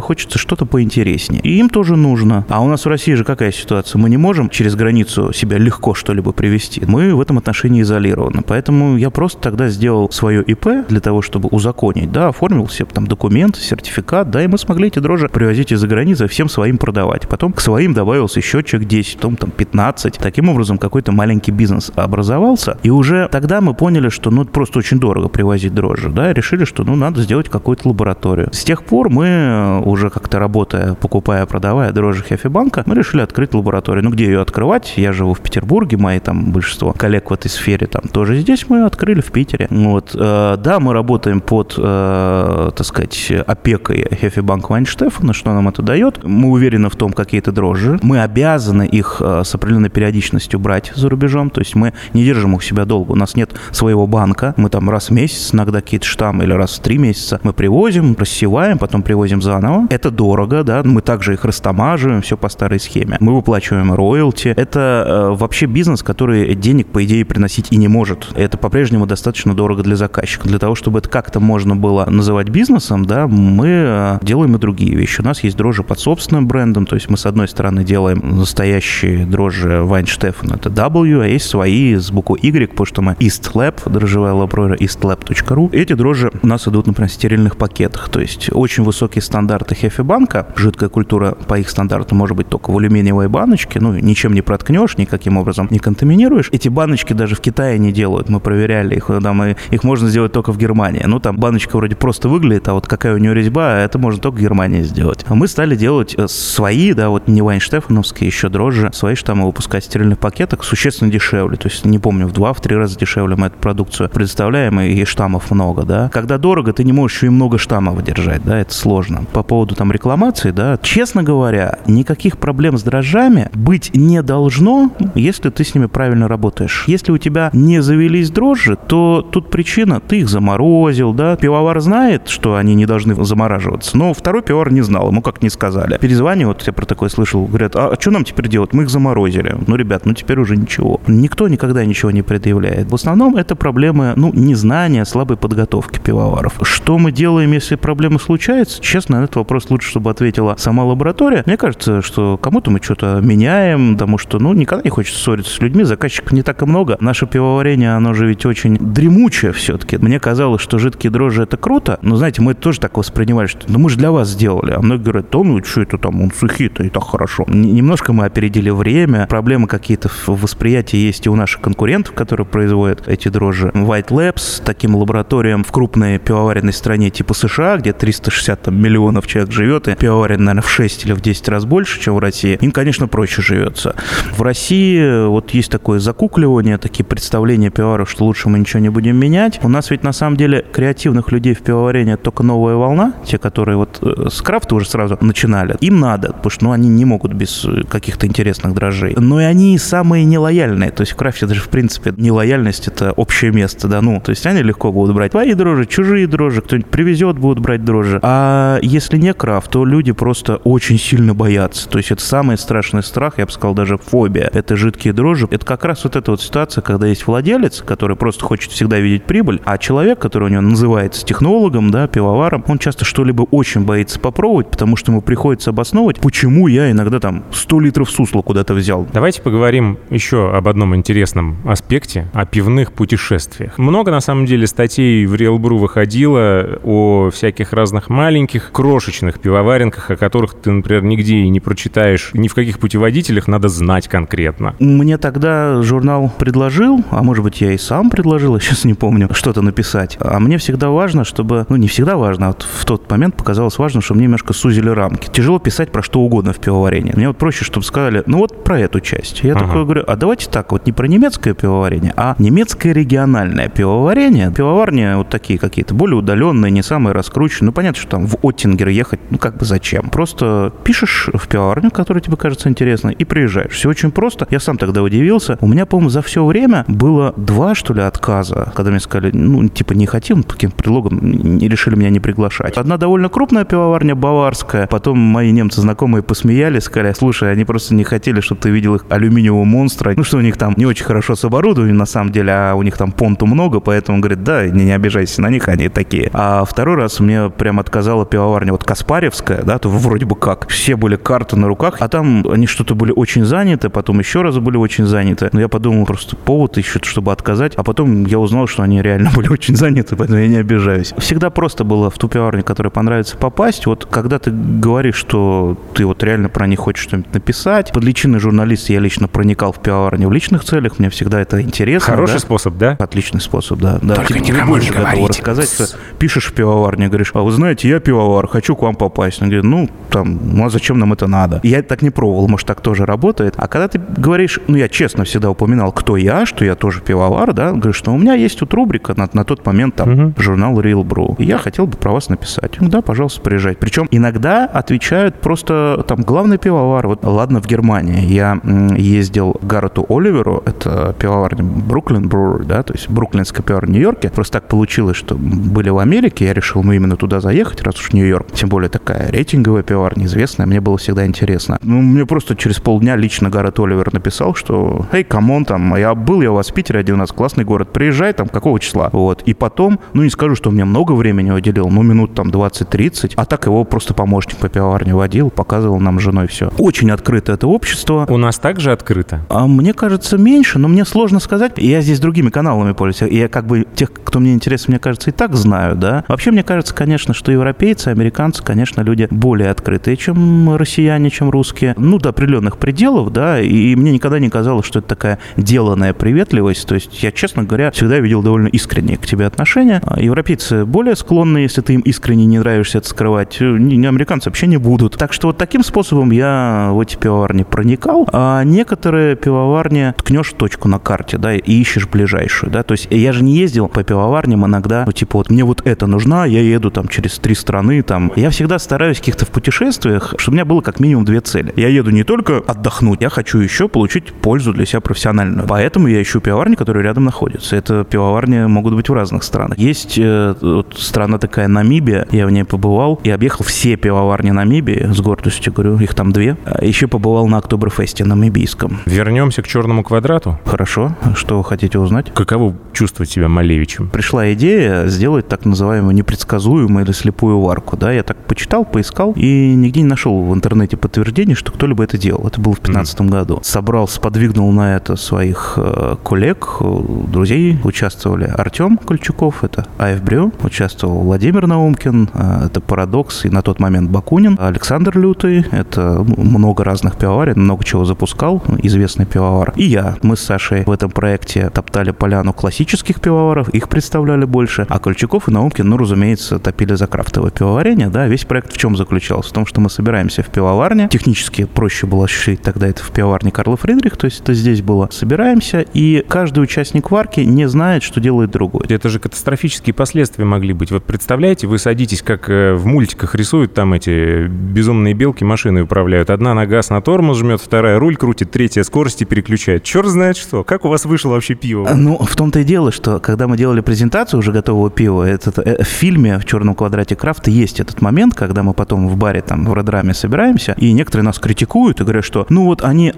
[0.00, 1.40] хочется что-то поинтереснее.
[1.42, 2.44] И им тоже нужно.
[2.48, 4.00] А у нас в России же какая ситуация?
[4.00, 6.82] Мы не можем через границу себя легко что-либо привести.
[6.86, 8.42] Мы в этом отношении изолированы.
[8.46, 13.06] Поэтому я просто тогда сделал свое ИП для того, чтобы узаконить, да, оформил себе там
[13.06, 17.28] документ, сертификат, да, и мы смогли эти дрожжи привозить из-за границы, всем своим продавать.
[17.28, 20.18] Потом к своим добавился еще человек 10, потом там 15.
[20.18, 22.78] Таким образом, какой-то маленький бизнес образовался.
[22.82, 26.64] И уже тогда мы поняли, что ну, просто очень дорого привозить дрожжи, да, и решили,
[26.64, 28.48] что ну, надо сделать какую-то лабораторию.
[28.52, 33.54] С тех пор мы э, уже как-то работая, покупая, продавая дрожжи Хефибанка, мы решили открыть
[33.54, 34.04] лабораторию.
[34.04, 34.94] Ну, где ее открывать?
[34.96, 38.84] Я живу в Петербурге, мои там большинство коллег в этой сфере там тоже здесь мы
[38.84, 39.66] открыли в Питере.
[39.70, 40.14] Вот.
[40.14, 46.24] Э, да, мы работаем под, э, так сказать, опекой Хефибанк Вайнштефана, что нам это дает.
[46.24, 47.98] Мы уверены в том, какие это дрожжи.
[48.02, 52.62] Мы обязаны их с определенной периодичностью брать за рубежом, то есть мы не держим их
[52.62, 53.12] себя долго.
[53.12, 54.54] У нас нет своего банка.
[54.56, 58.16] Мы там раз в месяц иногда какие-то штаммы или раз в три месяца мы привозим,
[58.18, 59.86] рассеваем, потом привозим заново.
[59.90, 63.16] Это дорого, да, мы также их растамаживаем, все по старой схеме.
[63.20, 64.48] Мы выплачиваем роялти.
[64.56, 68.28] Это э, вообще бизнес, который денег, по идее, приносить и не может.
[68.34, 70.48] Это по-прежнему достаточно дорого для заказчика.
[70.48, 74.94] Для того, чтобы это как-то можно было называть бизнесом, да, мы э, делаем и другие
[74.94, 75.20] вещи.
[75.20, 79.26] У нас есть дрожжи под собственным брендом, то есть мы, с одной стороны, делаем настоящие
[79.26, 83.52] дрожжи Вайн Штефан, это W, а есть свои с буквой Y, потому что мы East
[83.54, 85.70] Lab, дрожжевая лаборатория eastlab.ru.
[85.72, 90.48] Эти дрожжи у нас идут, например, в стерильных пакетах, то есть очень высокие стандарты Хефибанка.
[90.56, 94.96] Жидкая культура по их стандарту может быть только в алюминиевой баночке, ну, ничем не проткнешь,
[94.98, 96.48] никаким образом не контаминируешь.
[96.52, 100.32] Эти баночки даже в Китае не делают, мы проверяли их, там, и их можно сделать
[100.32, 101.02] только в Германии.
[101.06, 104.36] Ну, там баночка вроде просто выглядит, а вот какая у нее резьба, это можно только
[104.36, 105.24] в Германии сделать.
[105.28, 109.84] А мы стали делать э, свои, да, вот не Вайнштефановские еще дрожжи, свои штаммы выпускать
[109.84, 111.56] в стерильных пакетах существенно дешевле.
[111.56, 115.04] То есть, не помню, в два, в три раза дешевле мы эту продукцию предоставляем, и
[115.04, 116.08] штаммов много, да.
[116.12, 119.24] Когда дорого, ты не можешь и много штаммов держать, да, это сложно.
[119.32, 124.90] По поводу там рекламации, да, честно говоря, никаких проблем с дрожжами быть не должно,
[125.20, 126.84] если ты с ними правильно работаешь.
[126.86, 131.36] Если у тебя не завелись дрожжи, то тут причина, ты их заморозил, да.
[131.36, 135.50] Пивовар знает, что они не должны замораживаться, но второй пивовар не знал, ему как не
[135.50, 135.98] сказали.
[135.98, 138.72] Перезвание, вот я про такое слышал, говорят, а что нам теперь делать?
[138.72, 139.56] Мы их заморозили.
[139.66, 141.00] Ну, ребят, ну теперь уже ничего.
[141.06, 142.90] Никто никогда ничего не предъявляет.
[142.90, 146.54] В основном это проблемы, ну, незнания, слабой подготовки пивоваров.
[146.62, 148.80] Что мы делаем, если проблемы случаются?
[148.80, 151.42] Честно, на этот вопрос лучше, чтобы ответила сама лаборатория.
[151.46, 155.60] Мне кажется, что кому-то мы что-то меняем, потому что, ну, никогда не хочется ссориться с
[155.60, 156.96] людьми, заказчиков не так и много.
[157.00, 159.96] Наше пивоварение, оно же ведь очень дремучее все-таки.
[159.96, 163.78] Мне казалось, что жидкие дрожжи это круто, но, знаете, мы тоже так воспринимали, что ну,
[163.78, 164.72] мы же для вас сделали.
[164.72, 167.44] А многие говорят, да ну, что это там, он сухие-то и так хорошо.
[167.48, 173.06] Немножко мы опередили время, проблемы какие-то в восприятии есть и у наших конкурентов, которые производят
[173.08, 173.70] эти дрожжи.
[173.74, 179.52] White Labs, таким лабораториям в крупной пивоваренной стране типа США, где 360 там, миллионов человек
[179.52, 182.72] живет, и пивоварен, наверное, в 6 или в 10 раз больше, чем в России, им,
[182.72, 183.94] конечно, проще живется.
[184.36, 184.97] В России
[185.28, 189.60] вот есть такое закукливание, такие представления пивоваров, что лучше мы ничего не будем менять.
[189.62, 193.76] У нас ведь на самом деле креативных людей в пивоварении только новая волна, те, которые
[193.76, 195.76] вот э, с крафта уже сразу начинали.
[195.80, 199.14] Им надо, потому что ну, они не могут без каких-то интересных дрожжей.
[199.16, 200.90] Но и они самые нелояльные.
[200.90, 204.46] То есть в крафте даже, в принципе, нелояльность— это общее место, да, ну, то есть
[204.46, 208.18] они легко будут брать твои дрожжи, чужие дрожжи, кто-нибудь привезет, будут брать дрожжи.
[208.22, 211.88] А если не крафт, то люди просто очень сильно боятся.
[211.88, 214.50] То есть это самый страшный страх, я бы сказал, даже фобия.
[214.52, 215.46] Это жидкие дрожжи.
[215.50, 219.24] Это как раз вот эта вот ситуация, когда есть владелец, который просто хочет всегда видеть
[219.24, 224.18] прибыль, а человек, который у него называется технологом, да, пивоваром, он часто что-либо очень боится
[224.18, 229.06] попробовать, потому что ему приходится обосновывать, почему я иногда там 100 литров сусла куда-то взял.
[229.12, 233.76] Давайте поговорим еще об одном интересном аспекте, о пивных путешествиях.
[233.76, 240.10] Много, на самом деле, статей в Real Brew выходило о всяких разных маленьких, крошечных пивоваренках,
[240.10, 244.74] о которых ты, например, нигде и не прочитаешь, ни в каких путеводителях надо знать конкретно.
[244.78, 249.28] Мне тогда журнал предложил, а может быть, я и сам предложил, я сейчас не помню,
[249.32, 250.16] что-то написать.
[250.20, 253.78] А мне всегда важно, чтобы, ну, не всегда важно, а вот в тот момент показалось
[253.78, 255.28] важно, чтобы мне немножко сузили рамки.
[255.30, 257.12] Тяжело писать про что угодно в пивоварении.
[257.14, 259.42] Мне вот проще, чтобы сказали, ну вот про эту часть.
[259.42, 259.66] Я ага.
[259.66, 264.52] такой говорю, а давайте так, вот не про немецкое пивоварение, а немецкое региональное пивоварение.
[264.52, 267.68] Пивоварни вот такие какие-то, более удаленные, не самые раскрученные.
[267.68, 270.10] Ну, понятно, что там в Оттингер ехать, ну, как бы зачем?
[270.10, 273.72] Просто пишешь в пивоварню, которая тебе кажется интересной, и приезжаешь.
[273.72, 274.46] Все очень просто.
[274.50, 275.58] Я сам тогда удивился.
[275.60, 279.68] У меня, по-моему, за все время было два, что ли, отказа, когда мне сказали, ну,
[279.68, 282.76] типа, не хотим, по каким предлогом, не решили меня не приглашать.
[282.76, 284.86] Одна довольно крупная пивоварня, баварская.
[284.86, 289.06] Потом мои немцы знакомые посмеялись, сказали, слушай, они просто не хотели, чтобы ты видел их
[289.08, 290.14] алюминиевого монстра.
[290.16, 292.82] Ну, что у них там не очень хорошо с оборудованием, на самом деле, а у
[292.82, 296.30] них там понту много, поэтому, говорит, да, не, не обижайся на них, они такие.
[296.32, 300.68] А второй раз мне прям отказала пивоварня вот Каспаревская, да, то вроде бы как.
[300.68, 304.47] Все были карты на руках, а там они что-то были очень заняты, потом еще раз
[304.48, 305.48] разу были очень заняты.
[305.52, 307.74] Но я подумал, просто повод ищут, чтобы отказать.
[307.76, 311.14] А потом я узнал, что они реально были очень заняты, поэтому я не обижаюсь.
[311.18, 313.86] Всегда просто было в ту пивоварню, которая понравится, попасть.
[313.86, 318.40] Вот когда ты говоришь, что ты вот реально про них хочешь что-нибудь написать, под личиной
[318.40, 322.14] журналист я лично проникал в пивоварню в личных целях, мне всегда это интересно.
[322.14, 322.38] Хороший да?
[322.40, 322.96] способ, да?
[322.98, 323.98] Отличный способ, да.
[324.02, 324.14] да.
[324.14, 325.28] Только Типа, никому больше не говорите.
[325.28, 325.86] рассказать, что
[326.18, 329.42] пишешь в пивоварне, говоришь, а вы знаете, я пивовар, хочу к вам попасть.
[329.42, 331.60] Он говорит, ну, там, ну а зачем нам это надо?
[331.62, 333.54] Я так не пробовал, может, так тоже работает.
[333.56, 337.52] А когда ты говоришь, ну, я честно всегда упоминал, кто я, что я тоже пивовар,
[337.52, 340.34] да, говоришь, что у меня есть тут рубрика на, на тот момент там Мгм.
[340.38, 341.34] журнал Real Brew.
[341.38, 342.76] И я хотел бы про вас написать.
[342.80, 343.78] Ну, да, пожалуйста, приезжайте.
[343.80, 347.06] Причем иногда отвечают просто там главный пивовар.
[347.06, 348.24] Вот ладно, в Германии.
[348.26, 348.60] Я
[348.96, 354.30] ездил к Гаррету Оливеру, это пивоварня Brooklyn Brewery, да, то есть бруклинская пивоварня в Нью-Йорке.
[354.30, 358.12] Просто так получилось, что были в Америке, я решил, ну, именно туда заехать, раз уж
[358.12, 358.52] Нью-Йорк.
[358.52, 361.78] Тем более такая рейтинговая пивоварня, известная, мне было всегда интересно.
[361.82, 366.14] Ну, мне просто через полдня лично Гаррет Оливер написал, что, эй, come on, там, я
[366.14, 369.10] был я у вас в Питере один раз, классный город, приезжай, там, какого числа?
[369.12, 369.42] Вот.
[369.42, 373.44] И потом, ну, не скажу, что мне много времени уделил, ну, минут там 20-30, а
[373.44, 376.70] так его просто помощник по пивоварне водил, показывал нам с женой все.
[376.78, 378.26] Очень открыто это общество.
[378.28, 379.40] У нас также открыто.
[379.48, 381.72] А мне кажется, меньше, но мне сложно сказать.
[381.76, 383.32] Я здесь другими каналами пользуюсь.
[383.32, 386.24] Я как бы тех, кто мне интересен, мне кажется, и так знаю, да.
[386.28, 391.94] Вообще, мне кажется, конечно, что европейцы, американцы, конечно, люди более открытые, чем россияне, чем русские.
[391.96, 396.86] Ну, до определенных пределов, да, и мне никогда не казалось, что это такая деланная приветливость.
[396.86, 400.02] То есть я, честно говоря, всегда видел довольно искренние к тебе отношения.
[400.04, 403.60] А Европейцы более склонны, если ты им искренне не нравишься, это скрывать.
[403.60, 405.16] Не, не американцы вообще не будут.
[405.16, 408.28] Так что вот таким способом я в эти пивоварни проникал.
[408.32, 412.82] А некоторые пивоварни ткнешь точку на карте, да, и ищешь ближайшую, да.
[412.82, 416.06] То есть я же не ездил по пивоварням иногда, ну, типа вот мне вот это
[416.06, 418.32] нужна, я еду там через три страны, там.
[418.36, 421.72] Я всегда стараюсь каких-то в путешествиях, чтобы у меня было как минимум две цели.
[421.76, 424.07] Я еду не только отдохнуть, я хочу еще получить
[424.42, 425.66] пользу для себя профессиональную.
[425.66, 427.76] Поэтому я ищу пивоварни, которые рядом находятся.
[427.76, 429.78] Это пивоварни могут быть в разных странах.
[429.78, 435.08] Есть э, вот страна такая Намибия, я в ней побывал и объехал все пивоварни Намибии,
[435.12, 436.56] с гордостью говорю, их там две.
[436.64, 439.00] А Еще побывал на Октоберфесте намибийском.
[439.06, 440.58] Вернемся к черному квадрату.
[440.64, 442.32] Хорошо, что вы хотите узнать?
[442.34, 444.08] Каково чувствовать себя Малевичем?
[444.08, 447.96] Пришла идея сделать так называемую непредсказуемую или слепую варку.
[447.96, 452.18] Да, я так почитал, поискал и нигде не нашел в интернете подтверждения, что кто-либо это
[452.18, 452.46] делал.
[452.46, 453.60] Это было в 2015 году.
[453.62, 457.78] Собрал, сподвигнул на это своих э, коллег, э, друзей.
[457.84, 460.52] Участвовали Артем Кольчуков, это АФ Брю.
[460.62, 464.56] Участвовал Владимир Наумкин, э, это Парадокс и на тот момент Бакунин.
[464.60, 469.72] Александр Лютый, это много разных пивоварен, много чего запускал, известный пивовар.
[469.76, 470.16] И я.
[470.22, 474.86] Мы с Сашей в этом проекте топтали поляну классических пивоваров, их представляли больше.
[474.88, 478.26] А Кольчуков и Наумкин, ну, разумеется, топили за крафтовое пивоварение, да.
[478.26, 479.50] Весь проект в чем заключался?
[479.50, 481.08] В том, что мы собираемся в пивоварне.
[481.08, 485.08] Технически проще было осуществить тогда это в пивоварне Карла Фридрих, то есть это здесь было.
[485.10, 488.84] Собираемся, и каждый участник варки не знает, что делает другой.
[488.86, 490.90] Это же катастрофические последствия могли быть.
[490.90, 496.28] Вот представляете, вы садитесь, как э, в мультиках рисуют там эти безумные белки машины управляют.
[496.28, 499.84] Одна на газ на тормоз жмет, вторая руль крутит, третья скорости переключает.
[499.84, 500.64] Черт знает что.
[500.64, 501.88] Как у вас вышло вообще пиво?
[501.94, 505.82] Ну, в том-то и дело, что когда мы делали презентацию уже готового пива, этот, э,
[505.82, 509.64] в фильме в «Черном квадрате крафта» есть этот момент, когда мы потом в баре там
[509.64, 513.14] в Редраме собираемся, и некоторые нас критикуют и говорят, что ну вот они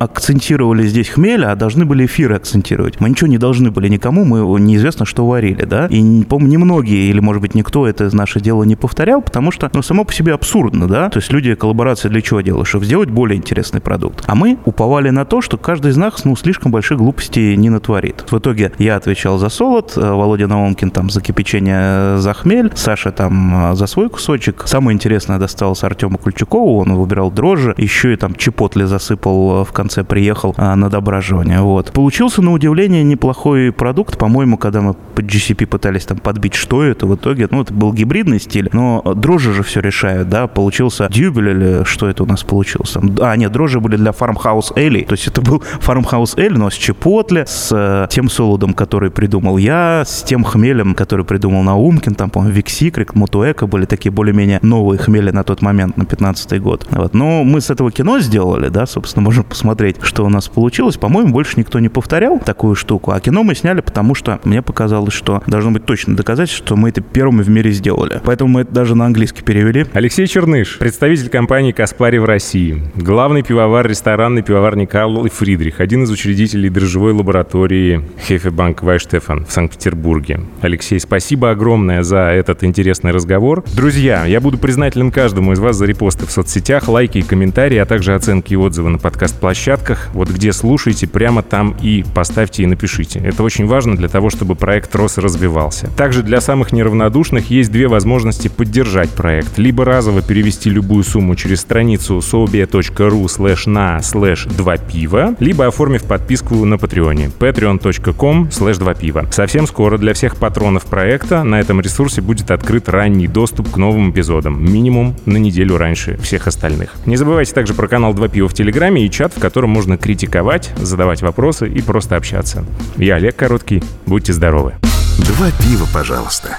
[0.51, 3.01] акцентировали здесь хмель, а должны были эфиры акцентировать.
[3.01, 7.21] Мы ничего не должны были никому, мы неизвестно, что варили, да, и, по-моему, немногие, или,
[7.21, 10.89] может быть, никто это наше дело не повторял, потому что, ну, само по себе абсурдно,
[10.89, 12.67] да, то есть люди коллаборации для чего делают?
[12.67, 14.25] Чтобы сделать более интересный продукт.
[14.27, 18.25] А мы уповали на то, что каждый из нас, ну, слишком больших глупостей не натворит.
[18.29, 22.73] В итоге я отвечал за солод, э, Володя Наумкин там за кипячение, э, за хмель,
[22.75, 24.65] Саша там э, за свой кусочек.
[24.67, 30.03] Самое интересное досталось Артему Кульчукову, он выбирал дрожжи, еще и там чипотле засыпал в конце,
[30.03, 31.61] приехал э, на дображивание.
[31.61, 31.93] Вот.
[31.93, 34.19] Получился, на удивление, неплохой продукт.
[34.19, 37.93] По-моему, когда мы по BJCP пытались там подбить, что это в итоге, ну, это был
[37.93, 42.43] гибридный стиль, но дрожжи же все решают, да, получился дуббель или что это у нас
[42.43, 42.91] получилось?
[42.91, 46.71] Там, А, нет, дрожжи были для Farmhouse Ale, то есть это был Farmhouse Ale, но
[46.71, 52.15] с чипотле, с э, тем солодом, который придумал я, с тем хмелем, который придумал Наумкин,
[52.15, 56.61] там, по-моему, Vic Secret, Motueka были такие более-менее новые хмели на тот момент, на 15
[56.61, 56.87] год.
[56.91, 57.15] Вот.
[57.15, 60.97] Но мы с этого кино сделали, да, собственно, можем посмотреть, что нас получилось.
[60.97, 63.13] По-моему, больше никто не повторял такую штуку.
[63.13, 66.89] А кино мы сняли, потому что мне показалось, что должно быть точно доказать, что мы
[66.91, 68.21] это первыми в мире сделали.
[68.25, 69.87] Поэтому мы это даже на английский перевели.
[69.93, 76.05] Алексей Черныш, представитель компании «Каспари» в России, главный пивовар ресторанной пивоварни «Карл и Фридрих», один
[76.05, 80.41] из учредителей дрожжевой лаборатории Хефебанк Вайштефан в Санкт-Петербурге.
[80.61, 83.65] Алексей, спасибо огромное за этот интересный разговор.
[83.75, 87.87] Друзья, я буду признателен каждому из вас за репосты в соцсетях, лайки и комментарии, а
[87.87, 90.11] также оценки и отзывы на подкаст-площадках.
[90.21, 93.21] Вот где слушаете, прямо там и поставьте и напишите.
[93.21, 95.89] Это очень важно для того, чтобы проект рос и развивался.
[95.97, 99.57] Также для самых неравнодушных есть две возможности поддержать проект.
[99.57, 106.05] Либо разово перевести любую сумму через страницу sobia.ru slash на slash 2 пива, либо оформив
[106.05, 109.27] подписку на Патреоне patreon.com slash 2 пива.
[109.31, 114.11] Совсем скоро для всех патронов проекта на этом ресурсе будет открыт ранний доступ к новым
[114.11, 116.95] эпизодам, минимум на неделю раньше всех остальных.
[117.07, 120.73] Не забывайте также про канал 2 пива в Телеграме и чат, в котором можно критиковать,
[120.77, 122.65] задавать вопросы и просто общаться.
[122.97, 123.81] Я Олег Короткий.
[124.07, 124.75] Будьте здоровы.
[125.19, 126.59] Два пива, пожалуйста.